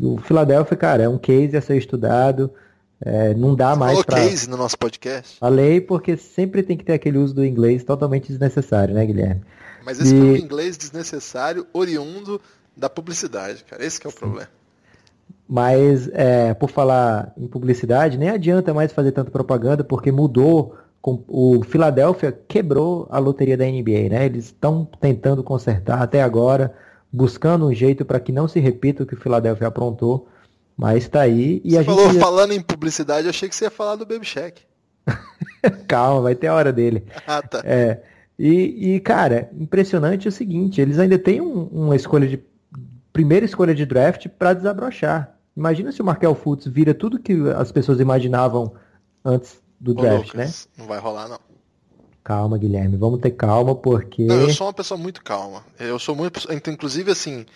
[0.00, 2.50] o Philadelphia, cara, é um case a ser estudado.
[3.00, 5.38] É, não dá Você mais para case no nosso podcast.
[5.38, 9.42] Falei porque sempre tem que ter aquele uso do inglês totalmente desnecessário, né, Guilherme?
[9.84, 10.40] Mas esse e...
[10.40, 12.40] inglês desnecessário oriundo
[12.76, 13.84] da publicidade, cara.
[13.84, 14.18] Esse é o Sim.
[14.18, 14.48] problema.
[15.48, 20.76] Mas, é, por falar em publicidade, nem adianta mais fazer tanta propaganda, porque mudou.
[21.08, 24.26] O Philadelphia quebrou a loteria da NBA, né?
[24.26, 26.74] Eles estão tentando consertar até agora,
[27.12, 30.26] buscando um jeito para que não se repita o que o Philadelphia aprontou.
[30.76, 31.62] Mas está aí.
[31.64, 34.26] E você a falou falando em publicidade, eu achei que você ia falar do Baby
[34.26, 34.62] Shack.
[35.86, 37.04] Calma, vai ter a hora dele.
[37.24, 37.62] Ah, tá.
[37.64, 38.02] É,
[38.38, 42.42] e, e, cara, impressionante é o seguinte, eles ainda têm um, uma escolha de.
[43.12, 45.35] Primeira escolha de draft para desabrochar.
[45.56, 48.74] Imagina se o Markel Fultz vira tudo que as pessoas imaginavam
[49.24, 50.72] antes do draft, Ô, Lucas, né?
[50.78, 51.38] Não vai rolar, não.
[52.22, 54.24] Calma, Guilherme, vamos ter calma, porque.
[54.24, 55.64] Não, eu sou uma pessoa muito calma.
[55.78, 56.40] Eu sou muito.
[56.68, 57.46] Inclusive, assim,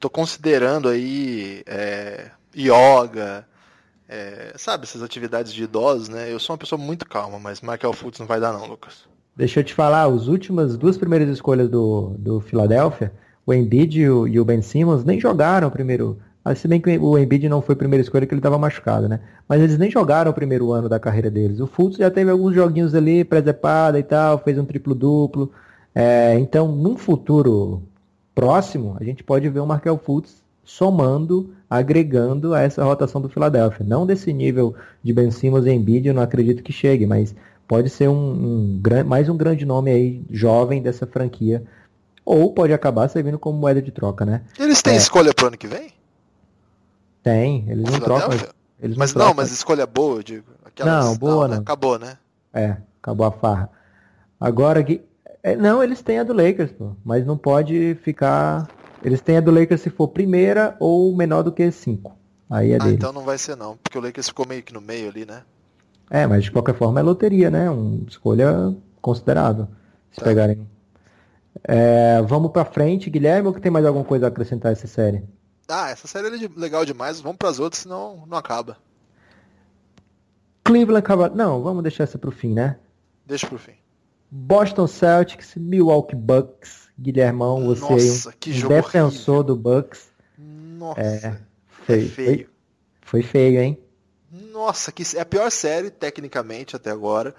[0.00, 3.46] tô considerando aí é, yoga,
[4.08, 6.32] é, sabe, essas atividades de idosos, né?
[6.32, 9.04] Eu sou uma pessoa muito calma, mas Michael Fultz não vai dar não, Lucas.
[9.36, 13.12] Deixa eu te falar, as últimas duas primeiras escolhas do, do Philadelphia,
[13.44, 16.18] o Embiid e o, e o Ben Simmons nem jogaram o primeiro.
[16.54, 19.20] Se bem que o Embiid não foi a primeira escolha que ele estava machucado, né?
[19.48, 21.58] Mas eles nem jogaram o primeiro ano da carreira deles.
[21.58, 25.50] O Fultz já teve alguns joguinhos ali, presepada e tal, fez um triplo-duplo.
[25.94, 27.82] É, então, num futuro
[28.34, 33.86] próximo, a gente pode ver o Markel Fultz somando, agregando a essa rotação do Philadelphia.
[33.86, 37.34] Não desse nível de Ben Simmons e Embiid, eu não acredito que chegue, mas
[37.66, 41.62] pode ser um, um, mais um grande nome aí, jovem dessa franquia.
[42.24, 44.42] Ou pode acabar servindo como moeda de troca, né?
[44.58, 44.96] Eles têm é.
[44.96, 45.88] escolha pro ano que vem?
[47.24, 48.38] Tem, eles não trocam.
[48.78, 50.44] Eles mas não, não mas escolha boa, eu digo.
[50.62, 51.04] Aquelas...
[51.04, 51.54] Não, boa não, né?
[51.54, 51.62] não.
[51.62, 52.18] Acabou, né?
[52.52, 53.70] É, acabou a farra.
[54.38, 55.00] Agora que.
[55.42, 56.92] É, não, eles têm a do Lakers, pô.
[57.02, 58.68] Mas não pode ficar.
[59.02, 62.14] Eles têm a do Lakers se for primeira ou menor do que 5.
[62.50, 62.96] Aí é ah, dele.
[62.96, 65.42] então não vai ser não, porque o Lakers ficou meio que no meio ali, né?
[66.10, 67.70] É, mas de qualquer forma é loteria, né?
[67.70, 69.66] Uma escolha considerável.
[70.12, 70.26] Se tá.
[70.26, 70.68] pegarem.
[71.62, 75.24] É, vamos pra frente, Guilherme, ou que tem mais alguma coisa a acrescentar essa série?
[75.68, 78.76] Ah, essa série é legal demais, vamos para as outras, senão não acaba.
[80.64, 81.36] Cleveland Cavaliers.
[81.36, 82.78] Não, vamos deixar essa pro fim, né?
[83.26, 83.74] Deixa pro fim.
[84.30, 86.84] Boston Celtics, Milwaukee Bucks.
[86.98, 89.56] Guilhermão, você Nossa, que um jogo defensor horrível.
[89.56, 90.08] do Bucks.
[90.38, 91.40] Nossa, é,
[91.84, 92.06] feio.
[92.06, 92.50] É feio.
[93.02, 93.78] Foi, foi feio, hein?
[94.30, 97.34] Nossa, que é a pior série, tecnicamente, até agora.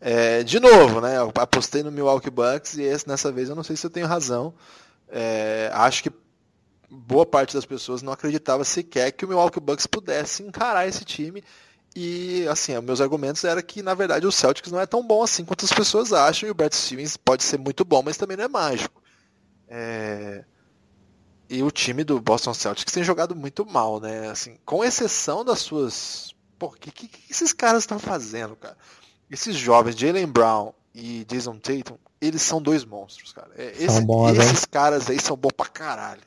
[0.00, 1.16] É, de novo, né?
[1.18, 4.06] Eu apostei no Milwaukee Bucks e esse, nessa vez eu não sei se eu tenho
[4.06, 4.52] razão.
[5.08, 6.10] É, acho que
[6.96, 11.44] boa parte das pessoas não acreditava sequer que o Milwaukee Bucks pudesse encarar esse time.
[11.94, 15.44] E assim, meus argumentos eram que na verdade o Celtics não é tão bom assim
[15.44, 18.44] quanto as pessoas acham, e o Brad Stevens pode ser muito bom, mas também não
[18.44, 19.02] é mágico.
[19.68, 20.44] É...
[21.48, 24.28] E o time do Boston Celtics tem jogado muito mal, né?
[24.28, 26.34] Assim, com exceção das suas.
[26.58, 28.76] Pô, o que, que, que, esses caras estão fazendo, cara?
[29.30, 33.50] Esses jovens, Jalen Brown e Jason Tatum, eles são dois monstros, cara.
[33.56, 34.68] É, esse, bons, esses hein?
[34.70, 36.22] caras aí são bons pra caralho.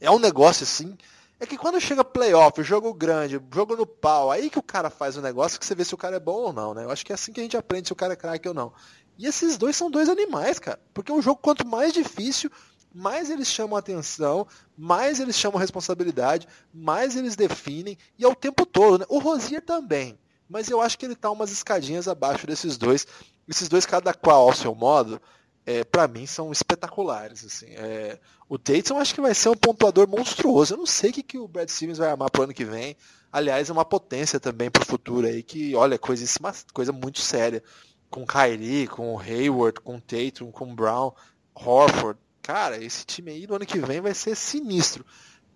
[0.00, 0.96] É um negócio assim.
[1.38, 5.16] É que quando chega playoff, jogo grande, jogo no pau, aí que o cara faz
[5.18, 6.84] o negócio que você vê se o cara é bom ou não, né?
[6.84, 8.54] Eu acho que é assim que a gente aprende se o cara é craque ou
[8.54, 8.72] não.
[9.18, 10.80] E esses dois são dois animais, cara.
[10.94, 12.50] Porque um jogo, quanto mais difícil,
[12.94, 18.64] mais eles chamam atenção, mais eles chamam responsabilidade, mais eles definem, e é o tempo
[18.64, 19.06] todo, né?
[19.10, 20.18] O Rosier também.
[20.48, 23.06] Mas eu acho que ele tá umas escadinhas abaixo desses dois.
[23.46, 25.20] Esses dois, cada qual ao seu modo,
[25.66, 27.44] é, para mim são espetaculares.
[27.44, 27.66] Assim.
[27.70, 30.74] É, o Tatum acho que vai ser um pontuador monstruoso.
[30.74, 32.96] Eu não sei o que, que o Brad Stevens vai amar pro ano que vem.
[33.32, 36.24] Aliás, é uma potência também pro futuro aí, que, olha, coisa,
[36.72, 37.62] coisa muito séria.
[38.08, 41.12] Com Kyrie, com Hayward, com Tatum, com Brown,
[41.52, 42.18] Horford.
[42.40, 45.04] Cara, esse time aí no ano que vem vai ser sinistro.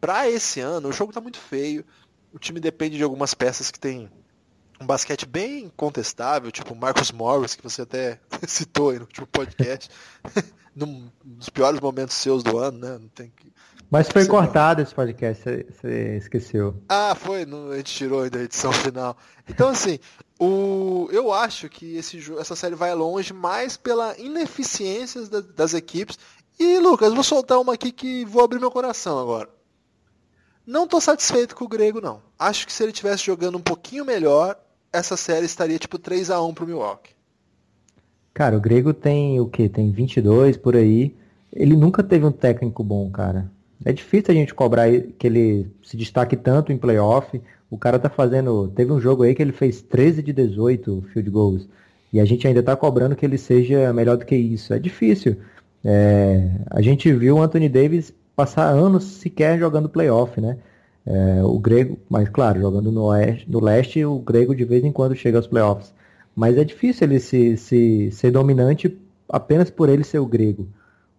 [0.01, 1.85] Para esse ano, o jogo tá muito feio.
[2.33, 4.11] O time depende de algumas peças que tem
[4.81, 8.19] um basquete bem contestável, tipo o Marcus Morris, que você até
[8.49, 9.91] citou aí no último podcast,
[10.75, 12.99] num dos piores momentos seus do ano, né?
[12.99, 13.53] Não tem que...
[13.91, 16.81] Mas foi cortado esse podcast, você esqueceu.
[16.89, 19.17] Ah, foi, a gente tirou da edição final.
[19.49, 19.99] Então, assim,
[20.39, 26.17] o, eu acho que esse, essa série vai longe mais pela ineficiência das, das equipes.
[26.59, 29.49] E, Lucas, vou soltar uma aqui que vou abrir meu coração agora.
[30.65, 32.23] Não estou satisfeito com o Grego, não.
[32.39, 34.57] Acho que se ele tivesse jogando um pouquinho melhor,
[34.93, 37.15] essa série estaria tipo 3 a 1 pro Milwaukee.
[38.33, 39.69] Cara, o Grego tem o quê?
[39.69, 41.15] Tem 22 por aí.
[41.53, 43.51] Ele nunca teve um técnico bom, cara.
[43.85, 44.87] É difícil a gente cobrar
[45.19, 47.41] que ele se destaque tanto em playoff.
[47.71, 48.69] O cara tá fazendo.
[48.69, 51.69] Teve um jogo aí que ele fez 13 de 18 field goals.
[52.13, 54.75] E a gente ainda tá cobrando que ele seja melhor do que isso.
[54.75, 55.37] É difícil.
[55.83, 56.51] É...
[56.71, 60.59] a gente viu o Anthony Davis passar anos sequer jogando playoff, né?
[61.07, 64.93] É, o grego, mas claro, jogando no, oeste, no leste, o grego de vez em
[64.93, 65.93] quando chega aos playoffs.
[66.35, 68.97] Mas é difícil ele se, se, ser dominante
[69.29, 70.69] apenas por ele ser o grego.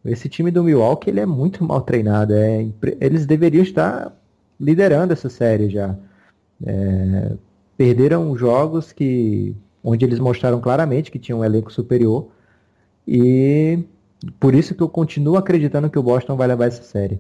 [0.06, 2.34] Esse time do Milwaukee ele é muito mal treinado.
[2.34, 2.68] É,
[3.00, 4.16] eles deveriam estar
[4.60, 5.96] liderando essa série já.
[6.64, 7.34] É,
[7.78, 12.28] perderam jogos que onde eles mostraram claramente que tinham um elenco superior.
[13.08, 13.80] E
[14.40, 17.20] por isso que eu continuo acreditando que o Boston vai levar essa série.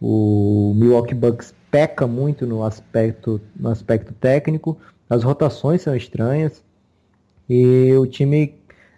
[0.00, 4.78] O Milwaukee Bucks peca muito no aspecto, no aspecto técnico,
[5.10, 6.64] as rotações são estranhas
[7.46, 8.54] e o time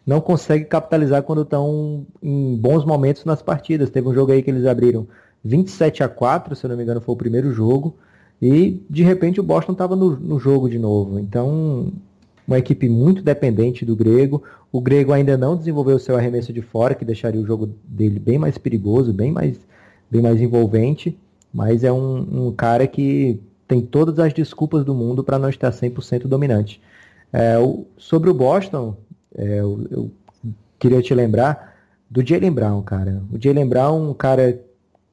[0.06, 3.90] não consegue capitalizar quando estão em bons momentos nas partidas.
[3.90, 5.08] Teve um jogo aí que eles abriram
[5.42, 7.96] 27 a 4, se eu não me engano, foi o primeiro jogo,
[8.40, 11.18] e de repente o Boston estava no, no jogo de novo.
[11.18, 11.92] Então,
[12.46, 14.40] uma equipe muito dependente do Grego.
[14.70, 18.38] O Grego ainda não desenvolveu seu arremesso de fora, que deixaria o jogo dele bem
[18.38, 19.58] mais perigoso, bem mais,
[20.08, 21.18] bem mais envolvente.
[21.52, 25.70] Mas é um, um cara que tem todas as desculpas do mundo para não estar
[25.70, 26.80] 100% dominante.
[27.32, 28.96] É, o, sobre o Boston,
[29.36, 30.10] é, eu, eu,
[30.78, 31.76] queria te lembrar
[32.10, 33.22] do Jalen Brown, cara.
[33.30, 34.60] O Jalen Brown, um cara,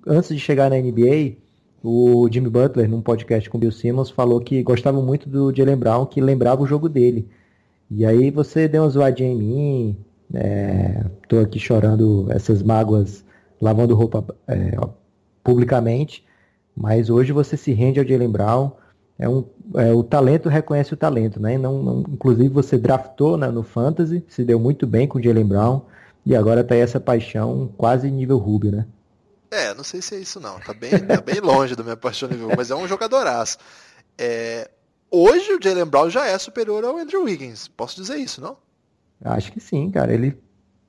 [0.08, 1.36] antes de chegar na NBA,
[1.84, 5.78] o Jimmy Butler, num podcast com o Bill Simmons, falou que gostava muito do Jalen
[5.78, 7.28] Brown, que lembrava o jogo dele.
[7.92, 9.98] E aí você deu uma zoadinha em mim,
[10.34, 13.24] é, tô aqui chorando essas mágoas,
[13.62, 14.72] lavando roupa é,
[15.44, 16.25] publicamente,
[16.76, 18.72] mas hoje você se rende ao Jalen Brown,
[19.18, 19.46] é um,
[19.76, 21.58] é, o talento reconhece o talento, né?
[21.58, 25.46] Não, não, inclusive você draftou né, no Fantasy, se deu muito bem com o Jalen
[25.46, 25.82] Brown,
[26.26, 28.86] e agora tá aí essa paixão quase nível Rubio, né?
[29.52, 32.28] É, não sei se é isso não, tá bem, tá bem longe da minha paixão
[32.28, 33.58] nível, mas é um jogadoraço.
[34.18, 34.70] É,
[35.10, 38.58] hoje o Jalen Brown já é superior ao Andrew Wiggins, posso dizer isso, não?
[39.24, 40.14] Acho que sim, cara.
[40.14, 40.38] Ele,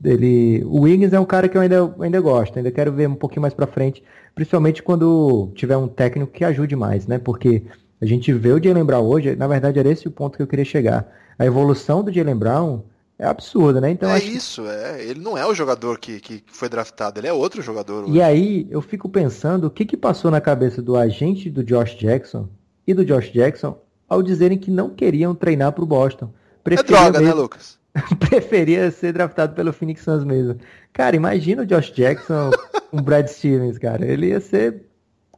[0.03, 3.15] ele, o Wiggins é um cara que eu ainda, ainda gosto, ainda quero ver um
[3.15, 4.03] pouquinho mais para frente,
[4.37, 7.19] principalmente quando tiver um técnico que ajude mais, né?
[7.19, 7.63] Porque
[8.01, 10.47] a gente vê o Jalen Brown hoje, na verdade era esse o ponto que eu
[10.47, 11.11] queria chegar.
[11.39, 12.83] A evolução do Jalen Brown
[13.19, 13.91] é absurda, né?
[13.91, 14.69] Então, é isso, que...
[14.69, 15.03] é.
[15.03, 18.05] Ele não é o jogador que, que foi draftado, ele é outro jogador.
[18.05, 18.13] Hoje.
[18.13, 21.97] E aí eu fico pensando o que, que passou na cabeça do agente do Josh
[21.97, 22.47] Jackson
[22.87, 26.31] e do Josh Jackson ao dizerem que não queriam treinar para o Boston.
[26.67, 27.35] é droga, mesmo...
[27.35, 27.79] né, Lucas?
[28.19, 30.59] preferia ser draftado pelo Phoenix Suns mesmo.
[30.93, 32.51] Cara, imagina o Josh Jackson
[32.91, 34.05] com o Brad Stevens, cara.
[34.07, 34.87] Ele ia ser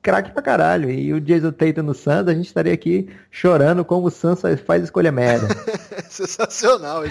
[0.00, 0.90] craque pra caralho.
[0.90, 4.84] E o Jason Tatum no Suns, a gente estaria aqui chorando como o Suns faz
[4.84, 5.48] escolha merda.
[6.08, 7.04] Sensacional.
[7.04, 7.10] É,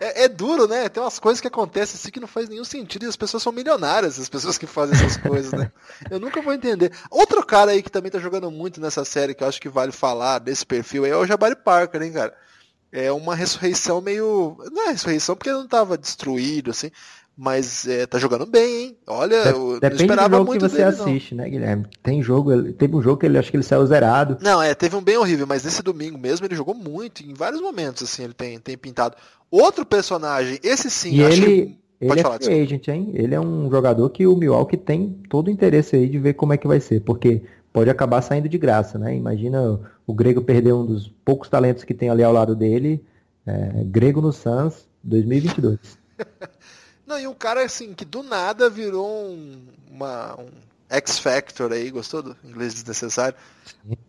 [0.00, 0.88] é, é, duro, né?
[0.88, 3.52] Tem umas coisas que acontecem assim que não faz nenhum sentido e as pessoas são
[3.52, 5.70] milionárias, as pessoas que fazem essas coisas, né?
[6.10, 6.90] Eu nunca vou entender.
[7.10, 9.92] Outro cara aí que também tá jogando muito nessa série, que eu acho que vale
[9.92, 12.34] falar desse perfil aí, é o Jabari Parker, hein, cara?
[12.96, 14.56] É uma ressurreição meio.
[14.70, 16.92] Não é ressurreição porque ele não tava destruído, assim,
[17.36, 18.96] mas é, tá jogando bem, hein?
[19.04, 21.42] Olha, eu Depende não esperava do jogo muito que você dele, assiste, não.
[21.42, 21.86] né, Guilherme?
[22.04, 24.38] Tem jogo, teve um jogo que ele acho que ele saiu zerado.
[24.40, 27.60] Não, é, teve um bem horrível, mas nesse domingo mesmo ele jogou muito, em vários
[27.60, 29.16] momentos, assim, ele tem, tem pintado.
[29.50, 31.78] Outro personagem, esse sim, e ele, que...
[32.00, 33.10] ele Pode é free agent, hein?
[33.12, 36.52] Ele é um jogador que o Milwaukee tem todo o interesse aí de ver como
[36.52, 37.42] é que vai ser, porque
[37.72, 39.16] pode acabar saindo de graça, né?
[39.16, 43.04] Imagina o Grego perder um dos poucos talentos que tem ali ao lado dele,
[43.46, 45.78] é, Grego no Suns, 2022.
[47.06, 50.48] Não, e um cara assim que do nada virou um, uma, um
[50.88, 53.36] X Factor aí, gostou do inglês desnecessário?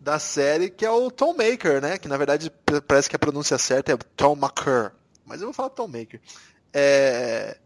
[0.00, 1.98] Da série, que é o Tom Maker, né?
[1.98, 2.50] Que na verdade
[2.86, 4.92] parece que a pronúncia certa é Tom Maker.
[5.24, 6.20] Mas eu vou falar Tom Maker.
[6.72, 7.58] É...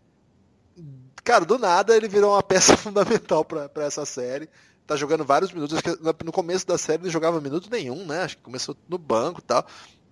[1.23, 4.49] Cara, do nada ele virou uma peça fundamental para essa série.
[4.91, 5.81] Tá jogando vários minutos.
[6.25, 8.23] No começo da série ele jogava minuto nenhum, né?
[8.23, 9.65] Acho que começou no banco e tal.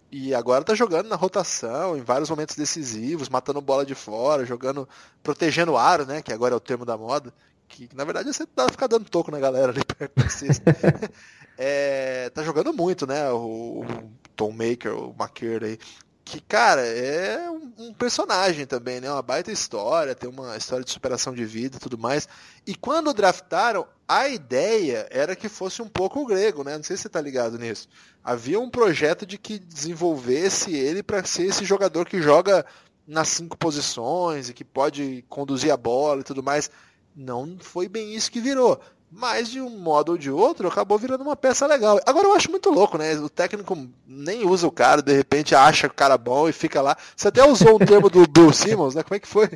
[0.08, 4.88] E agora tá jogando na rotação, em vários momentos decisivos, matando bola de fora, jogando,
[5.20, 6.22] protegendo o aro, né?
[6.22, 7.34] Que agora é o termo da moda.
[7.66, 10.72] Que na verdade você dá ficar dando toco na galera ali perto da cesta.
[11.58, 13.28] é, tá jogando muito, né?
[13.32, 15.78] O, o Tom Maker, o Maker aí.
[16.28, 19.10] Que, cara, é um, um, personagem também, né?
[19.10, 22.28] Uma baita história, tem uma história de superação de vida e tudo mais.
[22.66, 26.76] E quando draftaram, a ideia era que fosse um pouco o grego, né?
[26.76, 27.88] Não sei se você tá ligado nisso.
[28.22, 32.66] Havia um projeto de que desenvolvesse ele para ser esse jogador que joga
[33.06, 36.70] nas cinco posições e que pode conduzir a bola e tudo mais.
[37.16, 38.78] Não foi bem isso que virou.
[39.10, 41.98] Mas de um modo ou de outro, acabou virando uma peça legal.
[42.04, 43.14] Agora eu acho muito louco, né?
[43.16, 46.96] O técnico nem usa o cara, de repente acha o cara bom e fica lá.
[47.16, 49.02] Você até usou um termo do Bill Simmons, né?
[49.02, 49.48] Como é que foi?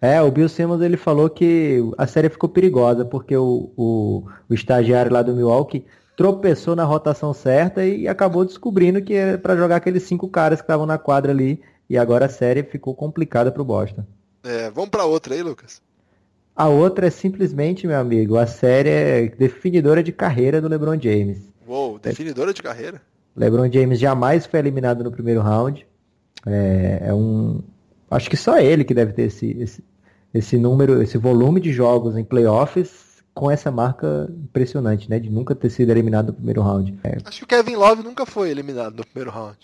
[0.00, 4.54] É, o Bill Simmons ele falou que a série ficou perigosa porque o, o, o
[4.54, 5.84] estagiário lá do Milwaukee
[6.16, 10.64] tropeçou na rotação certa e acabou descobrindo que era para jogar aqueles cinco caras que
[10.64, 14.04] estavam na quadra ali e agora a série ficou complicada para o Boston.
[14.42, 15.82] É, vamos para outra aí, Lucas.
[16.54, 21.38] A outra é simplesmente, meu amigo, a série é definidora de carreira do LeBron James.
[21.66, 23.00] Uou, definidora de carreira?
[23.36, 25.86] LeBron James jamais foi eliminado no primeiro round.
[26.46, 27.62] É, é um,
[28.10, 29.84] acho que só ele que deve ter esse, esse,
[30.34, 35.18] esse número, esse volume de jogos em playoffs com essa marca impressionante, né?
[35.18, 36.98] De nunca ter sido eliminado no primeiro round.
[37.04, 37.18] É.
[37.24, 39.58] Acho que o Kevin Love nunca foi eliminado no primeiro round.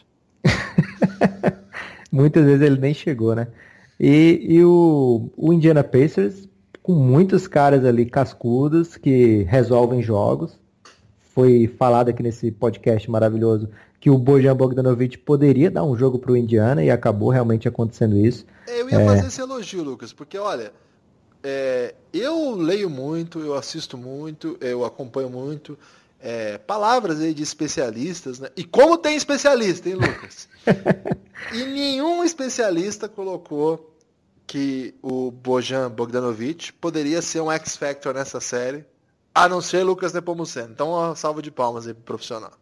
[2.11, 3.49] Muitas vezes ele nem chegou, né?
[3.99, 6.49] E, e o, o Indiana Pacers,
[6.87, 10.57] com muitos caras ali cascudos que resolvem jogos.
[11.34, 13.68] Foi falado aqui nesse podcast maravilhoso
[13.99, 18.16] que o Bojan Bogdanovic poderia dar um jogo para o Indiana e acabou realmente acontecendo
[18.16, 18.47] isso.
[18.68, 19.05] Eu ia é...
[19.05, 20.72] fazer esse elogio, Lucas, porque olha,
[21.43, 25.76] é, eu leio muito, eu assisto muito, eu acompanho muito
[26.20, 28.49] é, palavras aí de especialistas, né?
[28.57, 30.49] E como tem especialista, hein, Lucas?
[31.53, 33.95] e nenhum especialista colocou
[34.47, 38.84] que o Bojan Bogdanovic poderia ser um X-Factor nessa série
[39.34, 40.68] A não ser Lucas Nepomuceno.
[40.72, 42.53] Então, uma salva de palmas aí pro profissional.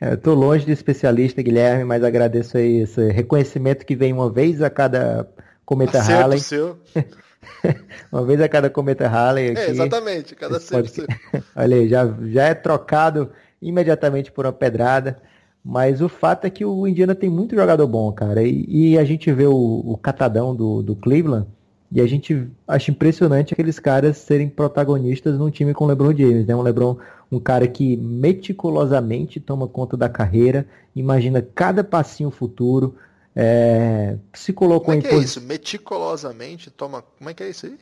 [0.00, 4.30] É, eu tô longe de especialista, Guilherme, mas agradeço aí esse reconhecimento que vem uma
[4.30, 5.28] vez a cada
[5.64, 6.40] cometa Acerto Halley.
[6.40, 6.78] seu.
[8.12, 9.60] uma vez a cada cometa Halley aqui.
[9.60, 10.34] É, exatamente.
[10.34, 11.42] Cada Esse pode- acerto seu.
[11.56, 13.30] Olha aí, já, já é trocado
[13.60, 15.20] imediatamente por uma pedrada.
[15.64, 18.42] Mas o fato é que o Indiana tem muito jogador bom, cara.
[18.42, 21.46] E, e a gente vê o, o catadão do, do Cleveland
[21.90, 26.46] e a gente acha impressionante aqueles caras serem protagonistas num time com o LeBron James,
[26.46, 26.54] né?
[26.54, 26.98] Um LeBron,
[27.32, 32.96] um cara que meticulosamente toma conta da carreira, imagina cada passinho futuro,
[33.34, 35.40] é, se colocou Como é em que é posi- isso?
[35.40, 37.02] Meticulosamente toma.
[37.02, 37.78] Como é que é isso aí?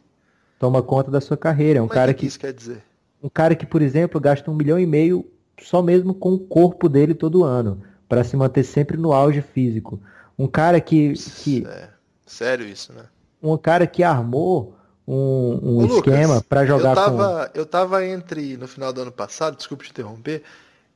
[0.59, 1.79] toma conta da sua carreira.
[1.79, 2.83] É um Como é cara que, que isso quer dizer?
[3.23, 5.25] um cara que, por exemplo, gasta um milhão e meio
[5.63, 10.01] só mesmo com o corpo dele todo ano, para se manter sempre no auge físico.
[10.39, 11.89] Um cara que, que É,
[12.27, 13.05] sério isso, né?
[13.43, 18.57] um cara que armou um, um Lucas, esquema para jogar eu tava, eu tava entre,
[18.57, 20.43] no final do ano passado, desculpe te interromper,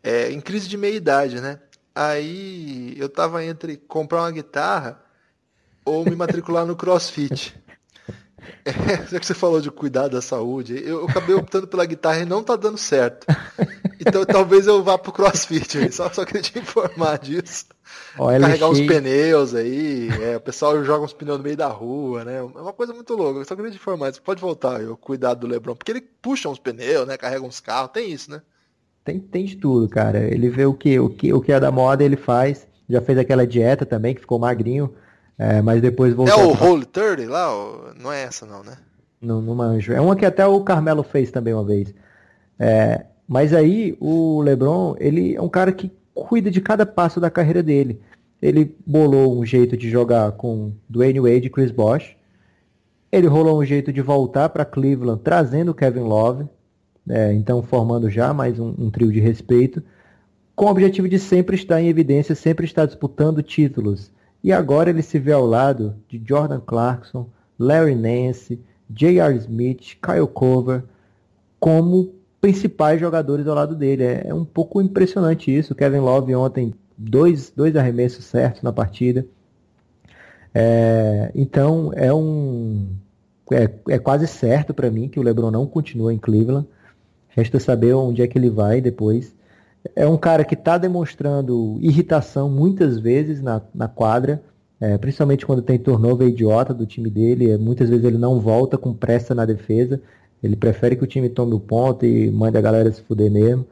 [0.02, 1.58] é, em crise de meia-idade, né?
[1.94, 5.00] Aí eu tava entre comprar uma guitarra
[5.84, 7.54] ou me matricular no CrossFit.
[8.64, 12.20] É, já que você falou de cuidar da saúde, eu, eu acabei optando pela guitarra
[12.20, 13.26] e não tá dando certo.
[14.00, 17.66] Então talvez eu vá pro CrossFit, aí, só, só queria te informar disso.
[18.18, 22.24] OLX, Carregar uns pneus aí, é, o pessoal joga uns pneus no meio da rua,
[22.24, 22.38] né?
[22.38, 23.40] É uma coisa muito louca.
[23.40, 26.48] Eu só queria te informar, você pode voltar, eu cuidar do Lebron, porque ele puxa
[26.48, 27.16] uns pneus, né?
[27.16, 28.42] Carrega uns carros, tem isso, né?
[29.04, 30.18] Tem, tem de tudo, cara.
[30.18, 32.66] Ele vê o que, o que, o que é da moda, ele faz.
[32.88, 34.92] Já fez aquela dieta também, que ficou magrinho,
[35.38, 36.34] é, mas depois voltou.
[36.34, 37.94] É o pra- Holy 30 lá?
[37.98, 38.76] Não é essa não, né?
[39.20, 39.92] Não, não manjo.
[39.92, 41.94] É uma que até o Carmelo fez também uma vez.
[42.58, 47.30] É, mas aí o LeBron, ele é um cara que cuida de cada passo da
[47.30, 48.00] carreira dele.
[48.40, 52.16] Ele bolou um jeito de jogar com Dwayne Wade e Chris Bosh.
[53.10, 56.46] Ele rolou um jeito de voltar para Cleveland trazendo Kevin Love.
[57.08, 59.82] é, então formando já mais um, um trio de respeito.
[60.54, 64.10] Com o objetivo de sempre estar em evidência, sempre estar disputando títulos.
[64.42, 69.36] E agora ele se vê ao lado de Jordan Clarkson, Larry Nance, J.R.
[69.36, 70.84] Smith, Kyle Cover,
[71.58, 74.04] como principais jogadores ao lado dele.
[74.04, 75.74] É, é um pouco impressionante isso.
[75.74, 79.26] Kevin Love ontem, dois, dois arremessos certos na partida.
[80.54, 82.88] É, então é um.
[83.52, 86.66] É, é quase certo para mim que o LeBron não continua em Cleveland.
[87.28, 89.34] Resta saber onde é que ele vai depois.
[89.94, 94.42] É um cara que está demonstrando irritação muitas vezes na, na quadra,
[94.80, 97.50] é, principalmente quando tem turnover idiota do time dele.
[97.50, 100.00] É, muitas vezes ele não volta com pressa na defesa.
[100.42, 103.66] Ele prefere que o time tome o ponto e mande a galera se fuder mesmo.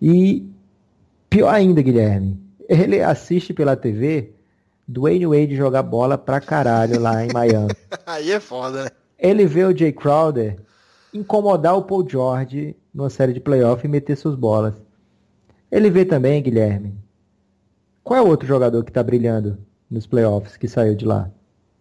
[0.00, 0.48] E
[1.28, 4.32] pior ainda, Guilherme, ele assiste pela TV
[4.88, 7.74] Dwayne Wade jogar bola pra caralho lá em Miami.
[8.06, 8.90] Aí é foda, né?
[9.18, 10.56] Ele vê o Jay Crowder
[11.12, 14.74] incomodar o Paul George numa série de playoff e meter suas bolas.
[15.70, 16.94] Ele vê também, Guilherme.
[18.04, 19.58] Qual é o outro jogador que tá brilhando
[19.90, 21.30] nos playoffs que saiu de lá?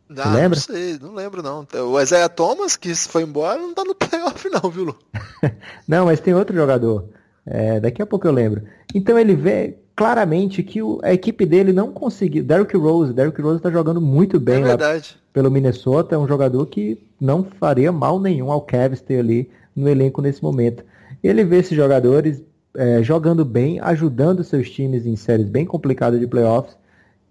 [0.10, 0.49] Ah, lembra?
[0.49, 1.66] Não sei, não lembro não.
[1.91, 4.95] O Isaiah Thomas, que foi embora, não tá no playoff não, viu, Lu?
[5.88, 7.06] Não, mas tem outro jogador.
[7.45, 8.64] É, daqui a pouco eu lembro.
[8.93, 12.43] Então ele vê claramente que o- a equipe dele não conseguiu.
[12.43, 15.18] Derrick Rose, Derrick Rose tá jogando muito É bem lá verdade.
[15.34, 19.88] pelo Minnesota, é um jogador que não faria mal nenhum ao Cavs ter ali no
[19.88, 20.84] elenco nesse momento.
[21.24, 22.43] Ele vê esses jogadores
[22.76, 26.76] é, jogando bem, ajudando seus times em séries bem complicadas de playoffs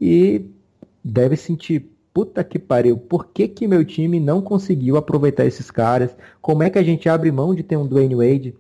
[0.01, 0.47] e
[1.03, 6.17] deve sentir, puta que pariu, por que que meu time não conseguiu aproveitar esses caras?
[6.43, 8.57] Como é que a gente abre mão de ter um Dwayne Wade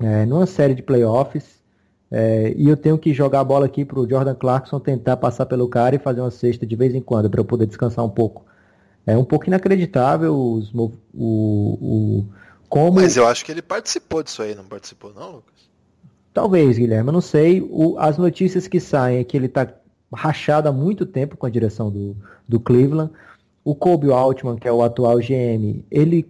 [0.00, 1.62] é, numa série de playoffs
[2.10, 5.68] é, e eu tenho que jogar a bola aqui pro Jordan Clarkson tentar passar pelo
[5.68, 8.44] cara e fazer uma cesta de vez em quando para eu poder descansar um pouco.
[9.06, 12.26] É um pouco inacreditável os, o, o
[12.68, 15.70] como Mas eu acho que ele participou disso aí, não participou não, Lucas?
[16.32, 17.60] talvez Guilherme, eu não sei.
[17.62, 19.66] O- as notícias que saem é que ele está
[20.12, 22.16] rachado há muito tempo com a direção do,
[22.48, 23.10] do Cleveland.
[23.64, 26.26] O Kobe Altman, que é o atual GM, ele,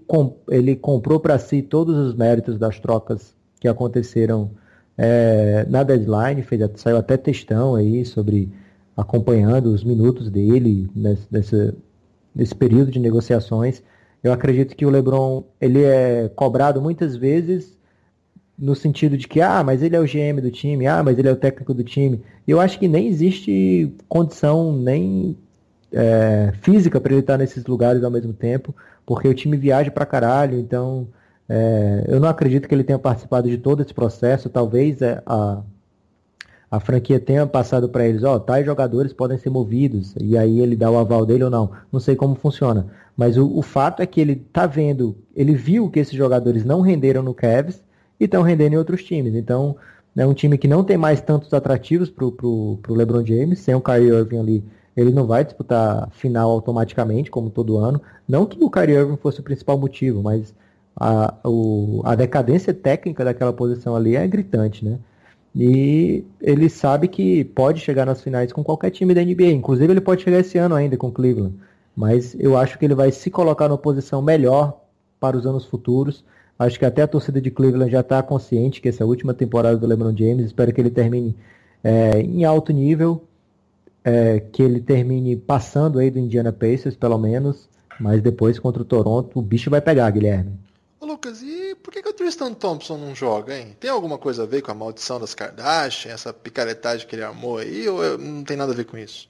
[0.50, 4.50] ele comprou para si todos os méritos das trocas que aconteceram
[4.98, 8.52] é, na deadline, fez, saiu até textão aí sobre
[8.96, 11.74] acompanhando os minutos dele nesse, nesse,
[12.34, 13.82] nesse período de negociações.
[14.22, 17.78] Eu acredito que o LeBron ele é cobrado muitas vezes
[18.62, 21.28] no sentido de que, ah, mas ele é o GM do time, ah, mas ele
[21.28, 22.22] é o técnico do time.
[22.46, 25.36] Eu acho que nem existe condição nem
[25.92, 28.72] é, física para ele estar nesses lugares ao mesmo tempo,
[29.04, 31.08] porque o time viaja pra caralho, então
[31.48, 34.48] é, eu não acredito que ele tenha participado de todo esse processo.
[34.48, 35.60] Talvez é, a,
[36.70, 40.60] a franquia tenha passado para eles, ó, oh, tais jogadores podem ser movidos, e aí
[40.60, 41.72] ele dá o aval dele ou não.
[41.90, 42.86] Não sei como funciona.
[43.16, 46.80] Mas o, o fato é que ele tá vendo, ele viu que esses jogadores não
[46.80, 47.82] renderam no Cavs
[48.22, 49.34] e estão rendendo em outros times.
[49.34, 49.76] Então,
[50.16, 53.80] é um time que não tem mais tantos atrativos pro, pro LeBron James, sem o
[53.80, 54.64] Kyrie Irving ali,
[54.96, 58.00] ele não vai disputar final automaticamente, como todo ano.
[58.28, 60.54] Não que o Kyrie Irving fosse o principal motivo, mas
[60.94, 64.98] a, o, a decadência técnica daquela posição ali é gritante, né?
[65.54, 69.50] E ele sabe que pode chegar nas finais com qualquer time da NBA.
[69.50, 71.54] Inclusive ele pode chegar esse ano ainda com o Cleveland.
[71.96, 74.80] Mas eu acho que ele vai se colocar numa posição melhor
[75.20, 76.24] para os anos futuros.
[76.58, 79.34] Acho que até a torcida de Cleveland já está consciente que essa é a última
[79.34, 80.46] temporada do LeBron James.
[80.46, 81.36] Espero que ele termine
[81.82, 83.24] é, em alto nível,
[84.04, 87.68] é, que ele termine passando aí do Indiana Pacers, pelo menos.
[87.98, 90.58] Mas depois contra o Toronto, o bicho vai pegar, Guilherme.
[91.00, 93.76] Ô Lucas, e por que, que o Tristan Thompson não joga, hein?
[93.78, 97.58] Tem alguma coisa a ver com a maldição das Kardashian, essa picaretagem que ele armou
[97.58, 99.28] aí, ou não tem nada a ver com isso?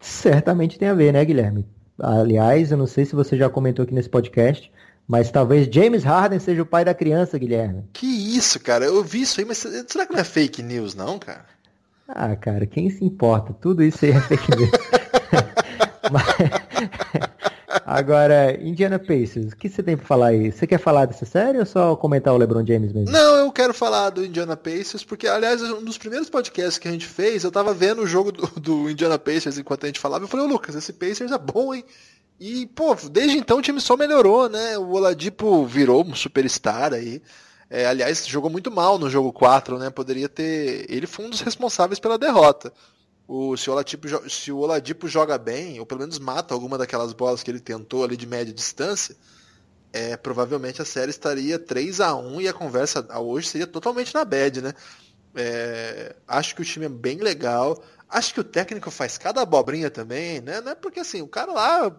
[0.00, 1.64] Certamente tem a ver, né, Guilherme?
[1.98, 4.70] Aliás, eu não sei se você já comentou aqui nesse podcast,
[5.06, 7.84] mas talvez James Harden seja o pai da criança, Guilherme.
[7.92, 8.84] Que isso, cara?
[8.84, 11.46] Eu vi isso aí, mas será que não é fake news, não, cara?
[12.08, 13.52] Ah, cara, quem se importa?
[13.52, 14.70] Tudo isso aí é fake news.
[16.10, 16.24] mas...
[17.84, 20.50] Agora, Indiana Pacers, o que você tem pra falar aí?
[20.50, 23.12] Você quer falar dessa série ou só comentar o LeBron James mesmo?
[23.12, 26.90] Não, eu quero falar do Indiana Pacers, porque, aliás, um dos primeiros podcasts que a
[26.90, 30.24] gente fez, eu tava vendo o jogo do, do Indiana Pacers enquanto a gente falava,
[30.24, 31.84] eu falei, ô Lucas, esse Pacers é bom, hein?
[32.38, 34.76] E, pô, desde então o time só melhorou, né?
[34.76, 37.22] O Oladipo virou um superstar aí.
[37.68, 39.90] É, aliás, jogou muito mal no jogo 4, né?
[39.90, 40.86] Poderia ter.
[40.88, 42.72] Ele foi um dos responsáveis pela derrota.
[43.26, 47.12] O, se, o Oladipo, se o Oladipo joga bem, ou pelo menos mata alguma daquelas
[47.12, 49.16] bolas que ele tentou ali de média distância,
[49.92, 54.24] é, provavelmente a série estaria 3 a 1 e a conversa hoje seria totalmente na
[54.24, 54.74] bad, né?
[55.34, 57.82] É, acho que o time é bem legal.
[58.08, 60.60] Acho que o técnico faz cada abobrinha também, né?
[60.60, 61.96] Não é porque assim, o cara lá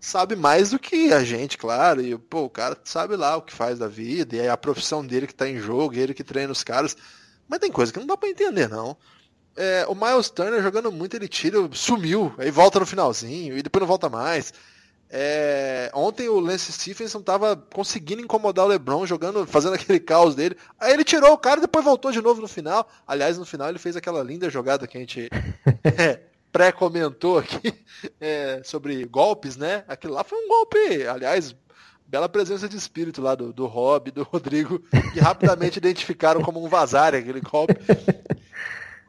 [0.00, 2.00] sabe mais do que a gente, claro.
[2.00, 5.06] E pô, o cara sabe lá o que faz da vida, e é a profissão
[5.06, 6.96] dele que tá em jogo, ele que treina os caras.
[7.46, 8.96] Mas tem coisa que não dá para entender, não
[9.56, 13.80] é, o Miles Turner jogando muito, ele tira, sumiu, aí volta no finalzinho e depois
[13.80, 14.52] não volta mais.
[15.12, 20.56] É, ontem o Lance Stephenson tava conseguindo incomodar o LeBron, jogando, fazendo aquele caos dele.
[20.78, 22.88] Aí ele tirou o cara e depois voltou de novo no final.
[23.06, 25.28] Aliás, no final ele fez aquela linda jogada que a gente
[25.84, 26.20] é,
[26.52, 27.74] pré-comentou aqui
[28.20, 29.84] é, sobre golpes, né?
[29.88, 31.54] Aquilo lá foi um golpe, aliás,
[32.06, 34.80] bela presença de espírito lá do, do Rob, do Rodrigo,
[35.12, 37.74] que rapidamente identificaram como um vazar aquele golpe.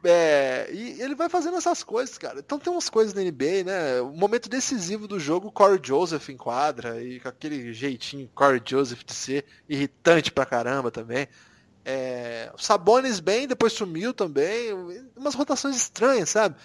[0.04, 2.40] É, e ele vai fazendo essas coisas, cara.
[2.40, 4.00] Então tem umas coisas na NBA, né?
[4.00, 9.04] O momento decisivo do jogo, o Corey Joseph enquadra, e com aquele jeitinho Corey Joseph
[9.04, 11.28] de ser irritante pra caramba também.
[11.84, 14.72] É, o Sabonis bem, depois sumiu também.
[15.16, 16.56] Umas rotações estranhas, sabe?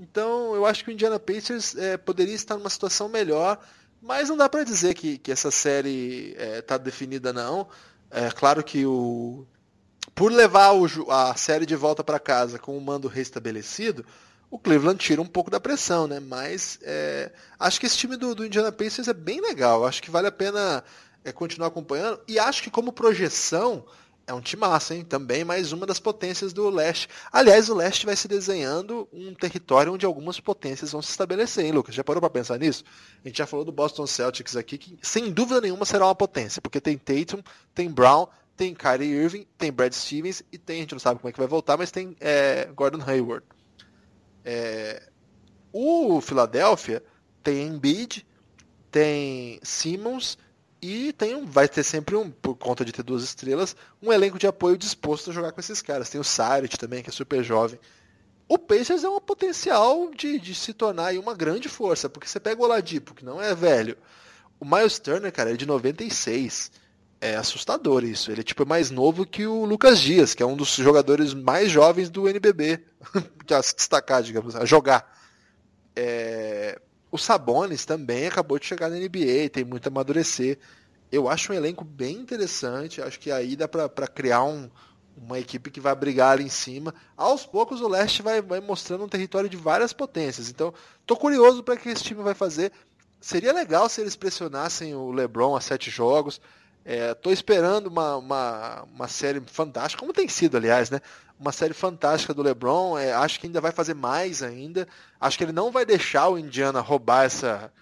[0.00, 3.58] Então eu acho que o Indiana Pacers é, poderia estar numa situação melhor,
[4.00, 7.68] mas não dá para dizer que, que essa série está é, definida, não.
[8.10, 9.46] É claro que o
[10.14, 14.04] por levar o, a série de volta para casa com o mando restabelecido,
[14.50, 16.18] o Cleveland tira um pouco da pressão, né?
[16.18, 19.86] Mas é, acho que esse time do, do, Indiana Pacers é bem legal.
[19.86, 20.82] Acho que vale a pena
[21.24, 22.20] é, continuar acompanhando.
[22.26, 23.84] E acho que como projeção
[24.30, 25.04] é um massa, hein?
[25.04, 27.08] Também mais uma das potências do leste.
[27.32, 31.72] Aliás, o leste vai se desenhando um território onde algumas potências vão se estabelecer, hein,
[31.72, 31.94] Lucas?
[31.94, 32.84] Já parou para pensar nisso?
[33.24, 36.62] A gente já falou do Boston Celtics aqui, que sem dúvida nenhuma será uma potência,
[36.62, 37.42] porque tem Tatum,
[37.74, 41.28] tem Brown, tem Kyrie Irving, tem Brad Stevens e tem, a gente não sabe como
[41.28, 43.44] é que vai voltar, mas tem é, Gordon Hayward.
[44.44, 45.08] É,
[45.72, 47.02] o Philadelphia
[47.42, 48.24] tem Embiid,
[48.92, 50.38] tem Simmons
[50.82, 54.46] e tem vai ter sempre um, por conta de ter duas estrelas, um elenco de
[54.46, 56.08] apoio disposto a jogar com esses caras.
[56.08, 57.78] Tem o Saric também, que é super jovem.
[58.48, 62.60] O Pacers é um potencial de, de se tornar uma grande força, porque você pega
[62.60, 63.96] o Oladipo, que não é velho.
[64.58, 66.72] O Miles Turner, cara, é de 96
[67.20, 68.30] é assustador isso.
[68.30, 71.70] Ele é tipo mais novo que o Lucas Dias, que é um dos jogadores mais
[71.70, 72.82] jovens do NBB,
[73.50, 75.16] a se destacar, digamos, a jogar.
[75.94, 76.80] É...
[77.10, 80.58] O Sabonis também acabou de chegar na NBA, tem muito a amadurecer.
[81.10, 84.70] Eu acho um elenco bem interessante, acho que aí dá para criar um,
[85.16, 86.94] uma equipe que vai brigar ali em cima.
[87.16, 90.48] Aos poucos o leste vai, vai mostrando um território de várias potências.
[90.48, 90.72] Então,
[91.04, 92.72] tô curioso para que esse time vai fazer.
[93.20, 96.40] Seria legal se eles pressionassem o LeBron a sete jogos.
[96.82, 101.00] É, esperando uma, uma, uma, série fantástica, como tem sido, aliás, né?
[101.40, 102.98] Uma série fantástica do LeBron.
[102.98, 104.86] É, acho que ainda vai fazer mais ainda.
[105.18, 107.72] Acho que ele não vai deixar o Indiana roubar essa,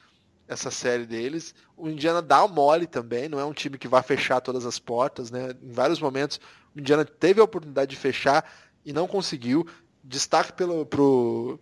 [0.46, 1.54] essa série deles.
[1.76, 4.78] O Indiana dá o mole também, não é um time que vai fechar todas as
[4.78, 5.50] portas, né?
[5.62, 6.40] Em vários momentos
[6.74, 8.48] o Indiana teve a oportunidade de fechar
[8.84, 9.66] e não conseguiu.
[10.02, 11.60] destaque pelo, pro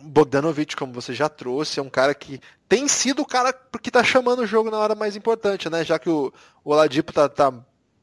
[0.00, 4.04] Bogdanovic, como você já trouxe, é um cara que tem sido o cara que tá
[4.04, 5.84] chamando o jogo na hora mais importante, né?
[5.84, 6.32] Já que o,
[6.64, 7.52] o Oladipo tá, tá,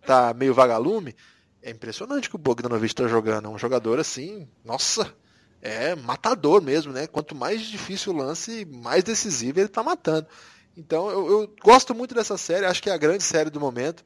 [0.06, 1.16] tá meio vagalume,
[1.64, 3.46] é impressionante que o Bogdanovic tá jogando.
[3.46, 5.12] É um jogador assim, nossa,
[5.62, 7.08] é matador mesmo, né?
[7.08, 10.28] Quanto mais difícil o lance, mais decisivo ele tá matando.
[10.78, 14.04] Então eu, eu gosto muito dessa série, acho que é a grande série do momento.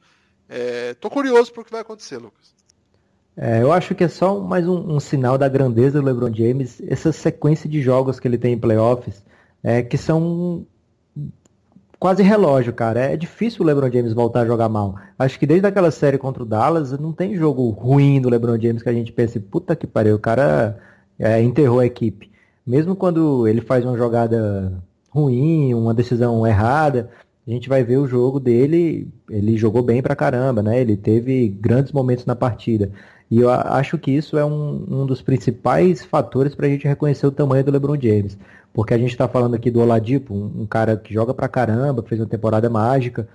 [0.48, 2.56] É, tô curioso para o que vai acontecer, Lucas.
[3.36, 6.82] É, eu acho que é só mais um, um, sinal da grandeza do LeBron James,
[6.88, 9.22] essa sequência de jogos que ele tem em playoffs,
[9.62, 10.66] é, que são
[11.98, 13.00] quase relógio, cara.
[13.00, 14.96] É difícil o LeBron James voltar a jogar mal.
[15.18, 18.82] Acho que desde aquela série contra o Dallas, não tem jogo ruim do LeBron James
[18.82, 20.78] que a gente pense, puta que pariu, o cara
[21.18, 22.30] é, enterrou a equipe.
[22.66, 24.72] Mesmo quando ele faz uma jogada
[25.10, 27.10] ruim, uma decisão errada,
[27.46, 30.80] a gente vai ver o jogo dele, ele jogou bem pra caramba, né?
[30.80, 32.92] Ele teve grandes momentos na partida.
[33.30, 37.26] E eu acho que isso é um, um dos principais fatores para a gente reconhecer
[37.26, 38.38] o tamanho do LeBron James.
[38.72, 42.02] Porque a gente está falando aqui do Oladipo, um, um, cara que joga pra caramba,
[42.02, 43.28] fez uma temporada mágica,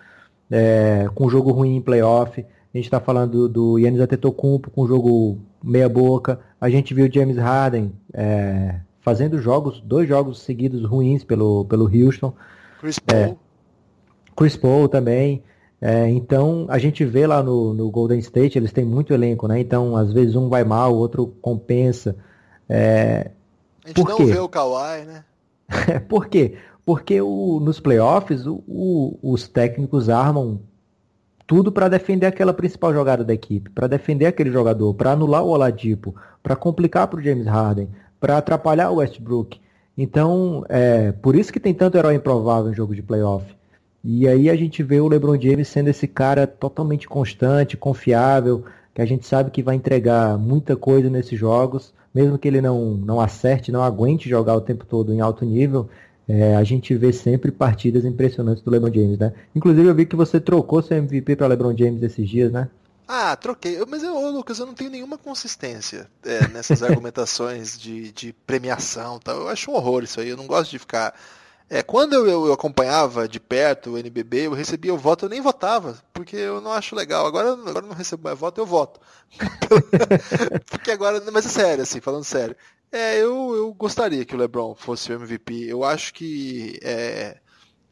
[0.50, 2.42] é, com jogo ruim em playoff.
[2.42, 6.40] A gente está falando do Yannis Antetokounmpo com jogo meia boca.
[6.60, 11.86] A gente viu o James Harden é, fazendo jogos, dois jogos seguidos ruins pelo, pelo
[11.86, 12.34] Houston.
[12.80, 13.20] Chris Paul.
[13.20, 13.36] É,
[14.36, 15.44] Chris Paul também.
[15.86, 19.60] É, então, a gente vê lá no, no, Golden State, eles têm muito elenco, né?
[19.60, 22.16] Então, às vezes um vai mal, o outro compensa.
[22.70, 23.32] É,
[23.84, 24.24] a gente não quê?
[24.24, 25.26] vê o Kawhi, né?
[26.08, 26.56] por quê?
[26.86, 30.62] Porque o, nos playoffs, o, o, os técnicos armam
[31.46, 35.50] tudo para defender aquela principal jogada da equipe, para defender aquele jogador, para anular o
[35.50, 37.90] Oladipo, para complicar para o James Harden,
[38.22, 39.60] para atrapalhar o Westbrook.
[39.98, 43.54] Então, é por isso que tem tanto herói improvável em jogo de playoff.
[44.04, 49.02] E aí a gente vê o LeBron James sendo esse cara totalmente constante, confiável, que
[49.02, 53.22] a gente sabe que vai entregar muita coisa nesses jogos, mesmo que ele não, não
[53.22, 55.90] acerte, não aguente jogar o tempo todo em alto nível,
[56.28, 59.34] é, a gente vê sempre partidas impressionantes do LeBron James, né?
[59.56, 62.70] Inclusive eu vi que você trocou seu MVP para LeBron James esses dias, né?
[63.08, 63.78] Ah, troquei.
[63.88, 69.20] Mas, eu, Lucas, eu não tenho nenhuma consistência é, nessas argumentações de, de premiação.
[69.20, 69.34] Tá?
[69.34, 70.30] Eu acho um horror isso aí.
[70.30, 71.14] Eu não gosto de ficar
[71.70, 75.42] é, quando eu, eu, acompanhava de perto o NBB, eu recebia o voto, eu nem
[75.42, 77.26] votava, porque eu não acho legal.
[77.26, 79.00] Agora, agora não recebo mais voto, eu voto.
[80.70, 82.56] porque agora, mas é sério, assim, falando sério.
[82.92, 85.66] É, eu, eu gostaria que o LeBron fosse o MVP.
[85.68, 87.40] Eu acho que é,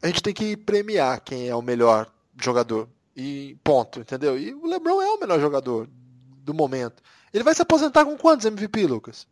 [0.00, 2.08] a gente tem que premiar quem é o melhor
[2.40, 2.88] jogador.
[3.16, 4.38] E ponto, entendeu?
[4.38, 5.88] E o LeBron é o melhor jogador
[6.38, 7.02] do momento.
[7.32, 9.26] Ele vai se aposentar com quantos MVP, Lucas?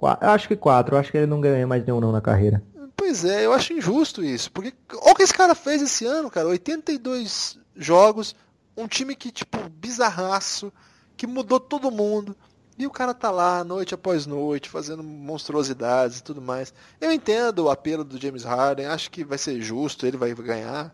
[0.00, 0.96] Eu acho que quatro.
[0.96, 2.62] Acho que ele não ganha mais nenhum não na carreira.
[2.96, 4.50] Pois é, eu acho injusto isso.
[4.52, 6.48] Porque olha o que esse cara fez esse ano, cara.
[6.48, 8.34] 82 jogos,
[8.76, 10.72] um time que, tipo, bizarraço,
[11.16, 12.36] que mudou todo mundo.
[12.76, 16.74] E o cara tá lá noite após noite, fazendo monstruosidades e tudo mais.
[17.00, 20.92] Eu entendo o apelo do James Harden, acho que vai ser justo, ele vai ganhar.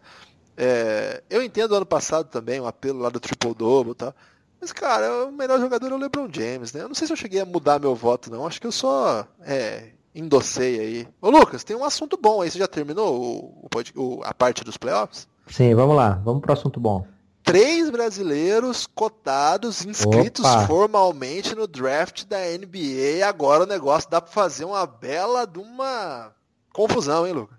[0.56, 4.14] É, eu entendo ano passado também o apelo lá do Triple Double e tal.
[4.60, 6.82] Mas, cara, o melhor jogador é o LeBron James, né?
[6.82, 8.46] Eu não sei se eu cheguei a mudar meu voto, não.
[8.46, 11.08] Acho que eu só é, endossei aí.
[11.20, 12.50] Ô Lucas, tem um assunto bom aí.
[12.50, 15.28] Você já terminou o, o, a parte dos playoffs?
[15.46, 16.20] Sim, vamos lá.
[16.24, 17.06] Vamos pro assunto bom.
[17.42, 20.66] Três brasileiros cotados, inscritos Opa.
[20.66, 23.26] formalmente no draft da NBA.
[23.26, 26.32] Agora o negócio dá para fazer uma bela de uma
[26.72, 27.58] confusão, hein, Lucas?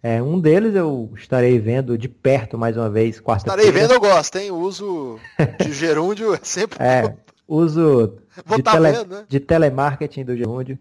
[0.00, 4.00] É, um deles eu estarei vendo de perto mais uma vez, quarta Estarei vendo, eu
[4.00, 4.50] gosto, hein?
[4.52, 5.18] O uso
[5.58, 6.78] de gerúndio é sempre.
[6.80, 7.14] É,
[7.46, 9.24] uso de, tá tele, vendo, né?
[9.28, 10.78] de telemarketing do gerúndio.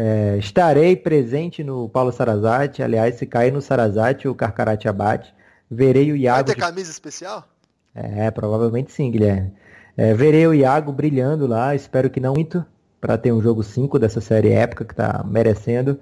[0.00, 2.84] É, estarei presente no Paulo Sarazate.
[2.84, 5.34] Aliás, se cair no Sarazate, o Carcarate abate.
[5.68, 6.46] Verei o Iago.
[6.46, 7.44] Vai ter camisa especial?
[7.92, 9.52] É, provavelmente sim, Guilherme.
[9.96, 11.74] É, verei o Iago brilhando lá.
[11.74, 12.64] Espero que não muito,
[13.00, 15.98] para ter um jogo 5 dessa série épica que está merecendo.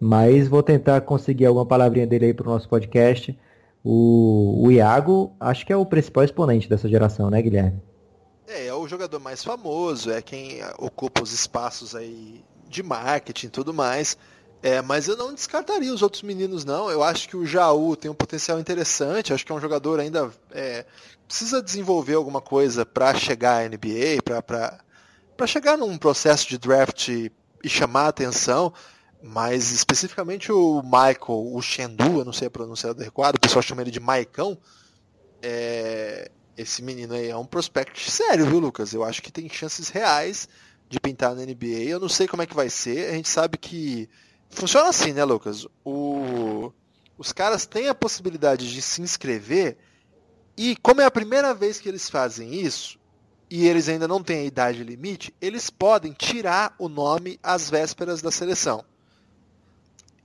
[0.00, 3.38] Mas vou tentar conseguir alguma palavrinha dele aí para o nosso podcast.
[3.84, 7.82] O, o Iago, acho que é o principal exponente dessa geração, né, Guilherme?
[8.48, 13.50] É, é o jogador mais famoso, é quem ocupa os espaços aí de marketing e
[13.50, 14.16] tudo mais.
[14.62, 16.90] É, mas eu não descartaria os outros meninos, não.
[16.90, 19.32] Eu acho que o Jaú tem um potencial interessante.
[19.32, 20.30] Acho que é um jogador ainda.
[20.50, 20.86] É,
[21.28, 27.30] precisa desenvolver alguma coisa para chegar à NBA, para chegar num processo de draft e
[27.66, 28.72] chamar a atenção.
[29.22, 33.82] Mas especificamente o Michael, o Shendu, eu não sei a pronúncia adequada, o pessoal chama
[33.82, 34.56] ele de Maicão.
[35.42, 38.94] É, esse menino aí é um prospect sério, viu, Lucas?
[38.94, 40.48] Eu acho que tem chances reais
[40.88, 41.84] de pintar na NBA.
[41.86, 43.10] Eu não sei como é que vai ser.
[43.10, 44.08] A gente sabe que
[44.50, 45.66] funciona assim, né, Lucas?
[45.84, 46.72] O...
[47.16, 49.76] Os caras têm a possibilidade de se inscrever
[50.56, 52.98] e como é a primeira vez que eles fazem isso,
[53.50, 58.22] e eles ainda não têm a idade limite, eles podem tirar o nome às vésperas
[58.22, 58.84] da seleção.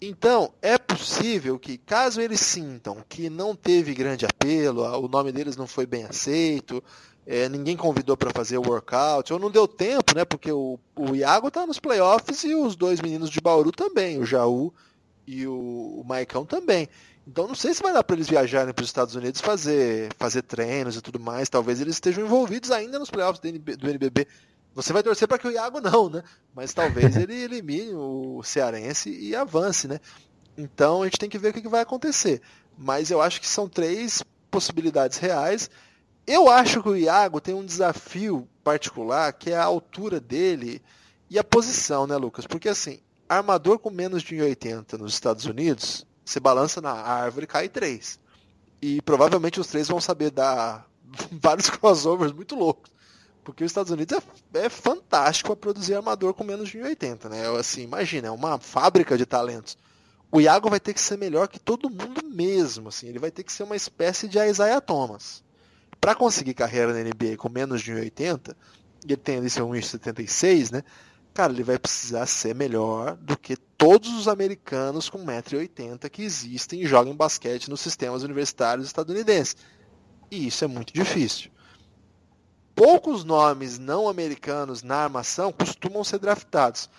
[0.02, 5.57] Então, é possível que, caso eles sintam que não teve grande apelo, o nome deles
[5.57, 6.81] não foi bem aceito,
[7.31, 10.26] é, ninguém convidou para fazer o workout, ou não deu tempo, né?
[10.26, 14.26] Porque o, o Iago está nos playoffs e os dois meninos de Bauru também, o
[14.26, 14.73] Jaú
[15.27, 16.89] e o, o Maicão também.
[17.27, 20.41] Então não sei se vai dar para eles viajarem para os Estados Unidos fazer, fazer
[20.41, 21.47] treinos e tudo mais.
[21.47, 24.27] Talvez eles estejam envolvidos ainda nos playoffs do, NB, do NBB.
[24.73, 26.23] Você vai torcer para que o Iago não, né?
[26.56, 29.99] Mas talvez ele elimine o Cearense e avance, né?
[30.57, 32.41] Então a gente tem que ver o que vai acontecer.
[32.76, 35.69] Mas eu acho que são três possibilidades reais.
[36.31, 40.80] Eu acho que o Iago tem um desafio particular, que é a altura dele
[41.27, 42.45] e a posição, né, Lucas?
[42.45, 47.47] Porque assim, armador com menos de 1,80 nos Estados Unidos você balança na árvore e
[47.47, 48.19] cai três.
[48.80, 50.88] E provavelmente os três vão saber dar
[51.41, 52.91] vários crossovers muito loucos.
[53.43, 54.19] Porque os Estados Unidos
[54.53, 57.57] é, é fantástico a produzir armador com menos de 1,80, né?
[57.57, 59.76] Assim, imagina, é uma fábrica de talentos.
[60.31, 63.07] O Iago vai ter que ser melhor que todo mundo mesmo, assim.
[63.07, 65.48] Ele vai ter que ser uma espécie de Isaiah Thomas.
[65.99, 68.55] Para conseguir carreira na NBA com menos de 1,80,
[69.03, 70.84] ele tem ali seu 1,76, né?
[71.39, 76.81] cara, ele vai precisar ser melhor do que todos os americanos com 1,80m que existem
[76.81, 79.55] e jogam basquete nos sistemas universitários estadunidenses.
[80.30, 81.49] E isso é muito difícil.
[82.76, 86.89] Poucos nomes não americanos na armação costumam ser draftados.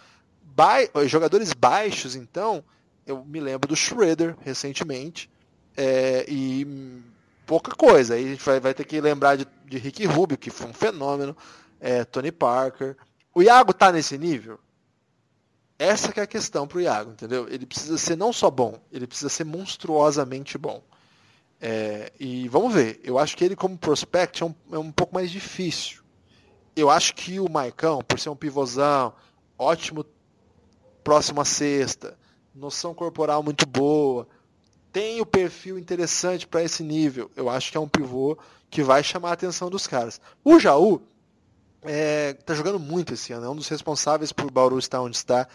[0.43, 2.65] Ba jogadores baixos, então,
[3.07, 5.31] eu me lembro do Schroeder recentemente,
[5.77, 7.03] é, e
[7.51, 8.15] pouca coisa.
[8.15, 10.73] Aí a gente vai, vai ter que lembrar de, de Rick Rubio, que foi um
[10.73, 11.37] fenômeno,
[11.81, 12.97] é, Tony Parker,
[13.35, 14.61] o Iago tá nesse nível?
[15.77, 17.49] Essa que é a questão pro Iago, entendeu?
[17.49, 20.81] Ele precisa ser não só bom, ele precisa ser monstruosamente bom.
[21.61, 25.13] É, e vamos ver, eu acho que ele como prospect é um, é um pouco
[25.13, 26.03] mais difícil.
[26.77, 29.13] Eu acho que o Maicão, por ser um pivôzão,
[29.59, 30.07] ótimo
[31.03, 32.17] próximo à sexta,
[32.55, 34.29] noção corporal muito boa,
[34.93, 37.31] tem o perfil interessante para esse nível.
[37.37, 38.37] Eu acho que é um pivô
[38.69, 40.21] que vai chamar a atenção dos caras.
[40.45, 41.03] O Jaú,
[41.83, 45.49] é, tá jogando muito esse ano, é um dos responsáveis por Bauru estar onde está.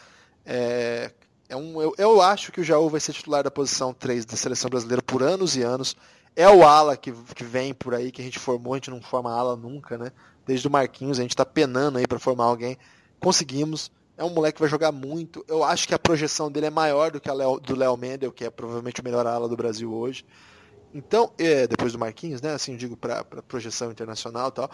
[0.45, 1.11] É,
[1.47, 4.35] é um, eu, eu, acho que o Jaú vai ser titular da posição 3 da
[4.35, 5.95] seleção brasileira por anos e anos.
[6.35, 9.01] É o ala que, que vem por aí, que a gente formou, a gente não
[9.01, 10.11] forma ala nunca, né?
[10.45, 12.77] Desde o Marquinhos, a gente está penando aí para formar alguém.
[13.19, 13.91] Conseguimos.
[14.17, 15.43] É um moleque que vai jogar muito.
[15.47, 18.31] Eu acho que a projeção dele é maior do que a Leo, do Léo Mendel,
[18.31, 20.25] que é provavelmente o melhor ala do Brasil hoje.
[20.93, 22.53] Então, é, depois do Marquinhos, né?
[22.53, 24.71] Assim, digo para projeção internacional e tal.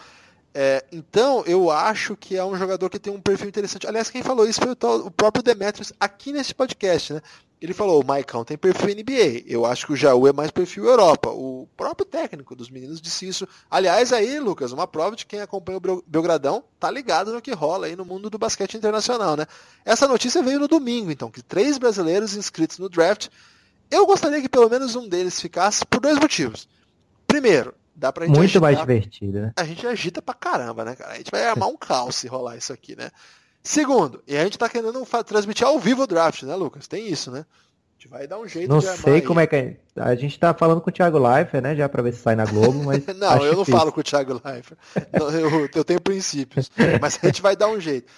[0.54, 3.86] É, então, eu acho que é um jogador que tem um perfil interessante.
[3.86, 7.22] Aliás, quem falou isso foi o, tal, o próprio Demetrius aqui nesse podcast, né?
[7.62, 9.44] Ele falou, o Maicon tem perfil NBA.
[9.46, 11.30] Eu acho que o Jaú é mais perfil Europa.
[11.30, 13.46] O próprio técnico dos meninos disse isso.
[13.70, 17.86] Aliás, aí, Lucas, uma prova de quem acompanha o Belgradão tá ligado no que rola
[17.86, 19.46] aí no mundo do basquete internacional, né?
[19.84, 23.28] Essa notícia veio no domingo, então, que três brasileiros inscritos no draft.
[23.88, 26.68] Eu gostaria que pelo menos um deles ficasse por dois motivos.
[27.28, 28.62] Primeiro, Dá pra gente Muito agitar.
[28.62, 29.52] mais divertido, né?
[29.54, 31.12] A gente agita pra caramba, né, cara?
[31.12, 33.10] A gente vai armar um caos se rolar isso aqui, né?
[33.62, 36.88] Segundo, e a gente tá querendo transmitir ao vivo o draft, né, Lucas?
[36.88, 37.44] Tem isso, né?
[37.48, 39.44] A gente vai dar um jeito não de Não sei como aí.
[39.44, 39.76] é que é.
[39.96, 41.76] A gente tá falando com o Thiago Leifert, né?
[41.76, 43.06] Já pra ver se sai na Globo, mas.
[43.06, 43.78] não, eu não difícil.
[43.78, 44.78] falo com o Thiago Leifert.
[45.12, 46.70] eu, eu tenho princípios.
[47.00, 48.10] Mas a gente vai dar um jeito.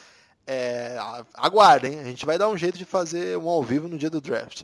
[0.46, 0.98] É,
[1.34, 4.20] aguardem, a gente vai dar um jeito de fazer um ao vivo no dia do
[4.20, 4.62] draft.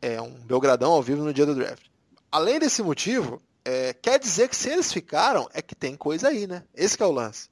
[0.00, 1.84] É um Belgradão ao vivo no dia do draft.
[2.32, 6.46] Além desse motivo, é, quer dizer que se eles ficaram, é que tem coisa aí,
[6.46, 6.62] né?
[6.74, 7.49] Esse é o lance.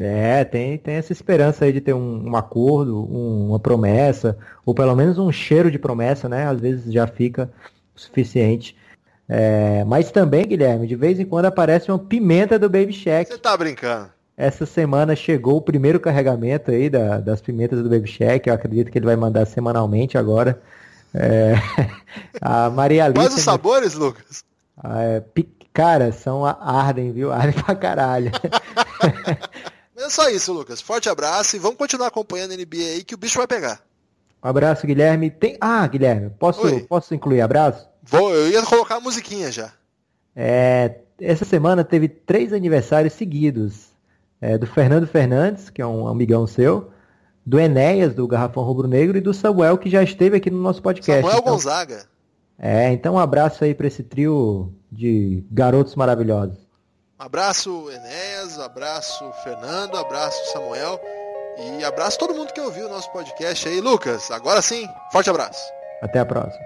[0.00, 4.74] É, tem, tem essa esperança aí de ter um, um acordo, um, uma promessa, ou
[4.74, 6.46] pelo menos um cheiro de promessa, né?
[6.46, 7.50] Às vezes já fica
[7.94, 8.76] o suficiente.
[9.28, 13.30] É, mas também, Guilherme, de vez em quando aparece uma pimenta do Baby Shack.
[13.30, 14.10] Você tá brincando?
[14.36, 18.48] Essa semana chegou o primeiro carregamento aí da, das pimentas do Baby Shack.
[18.48, 20.60] Eu acredito que ele vai mandar semanalmente agora.
[21.14, 21.54] É,
[22.40, 23.20] a Maria Alice.
[23.20, 24.44] Quais os sabores, Lucas?
[24.82, 25.22] Ah, é,
[25.74, 27.30] cara, são ardem, viu?
[27.30, 28.30] Ardem pra caralho.
[30.04, 30.80] é só isso, Lucas.
[30.80, 33.80] Forte abraço e vamos continuar acompanhando a NBA aí que o bicho vai pegar.
[34.42, 35.30] Um abraço, Guilherme.
[35.30, 35.56] Tem...
[35.60, 37.88] Ah, Guilherme, posso, posso incluir abraço?
[38.02, 39.72] Vou, eu ia colocar a musiquinha já.
[40.34, 43.90] É, essa semana teve três aniversários seguidos.
[44.40, 46.90] É, do Fernando Fernandes, que é um amigão seu,
[47.44, 50.80] do Enéas, do Garrafão Rubro Negro, e do Samuel, que já esteve aqui no nosso
[50.80, 51.20] podcast.
[51.20, 51.52] Samuel então...
[51.52, 52.06] Gonzaga.
[52.58, 56.69] É, então um abraço aí para esse trio de garotos maravilhosos.
[57.20, 60.98] Um abraço, Enéas, um abraço, Fernando, um abraço, Samuel.
[61.58, 63.78] E abraço todo mundo que ouviu o nosso podcast aí.
[63.78, 65.70] Lucas, agora sim, forte abraço.
[66.00, 66.64] Até a próxima.